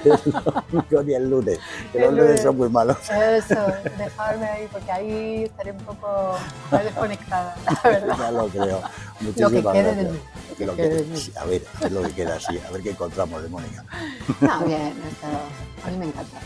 El 0.04 0.32
domingo 0.70 1.02
ni 1.02 1.14
el 1.14 1.30
lunes, 1.30 1.58
que 1.92 2.00
los 2.00 2.14
lunes 2.14 2.42
son 2.42 2.56
muy 2.56 2.68
malos. 2.68 2.96
Eso, 3.10 3.66
dejarme 3.98 4.46
ahí, 4.46 4.68
porque 4.70 4.92
ahí 4.92 5.44
estaré 5.44 5.72
un 5.72 5.78
poco 5.78 6.36
desconectada, 6.70 7.56
la 7.64 7.90
verdad. 7.90 8.16
Ya 8.18 8.30
lo 8.30 8.48
creo. 8.48 8.80
Muchísimas 9.20 9.52
lo 9.52 9.72
que 9.72 9.78
quede 9.78 9.94
de 9.94 10.10
mí. 10.10 10.20
Lo 10.58 10.76
que 10.76 10.82
quede 10.82 10.94
de 10.96 11.04
mí. 11.04 11.32
a 11.36 11.44
ver, 11.44 11.62
es 11.80 11.92
lo 11.92 12.02
que 12.02 12.12
queda 12.12 12.36
así, 12.36 12.58
a 12.58 12.70
ver 12.70 12.82
qué 12.82 12.90
encontramos 12.90 13.42
de 13.42 13.48
Mónica. 13.48 13.84
No, 14.40 14.60
bien, 14.64 14.94
a 15.84 15.90
mí 15.90 15.96
me 15.98 16.06
encanta 16.06 16.38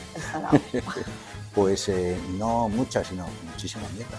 el 0.73 0.83
Pues 1.55 1.89
eh, 1.89 2.17
no 2.39 2.69
muchas, 2.69 3.09
sino 3.09 3.27
muchísimas 3.51 3.91
mierda. 3.93 4.19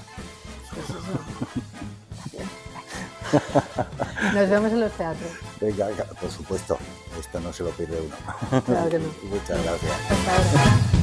Nos 4.34 4.50
vemos 4.50 4.72
en 4.72 4.80
los 4.82 4.92
teatros. 4.94 5.32
Venga, 5.60 5.88
por 6.20 6.32
supuesto. 6.32 6.78
Esto 7.20 7.40
no 7.40 7.54
se 7.54 7.64
lo 7.64 7.70
pierde 7.72 8.02
uno. 8.02 8.16
Claro 8.64 8.90
que 8.90 9.00
no. 9.00 9.06
Muchas 9.30 9.64
gracias. 9.64 11.01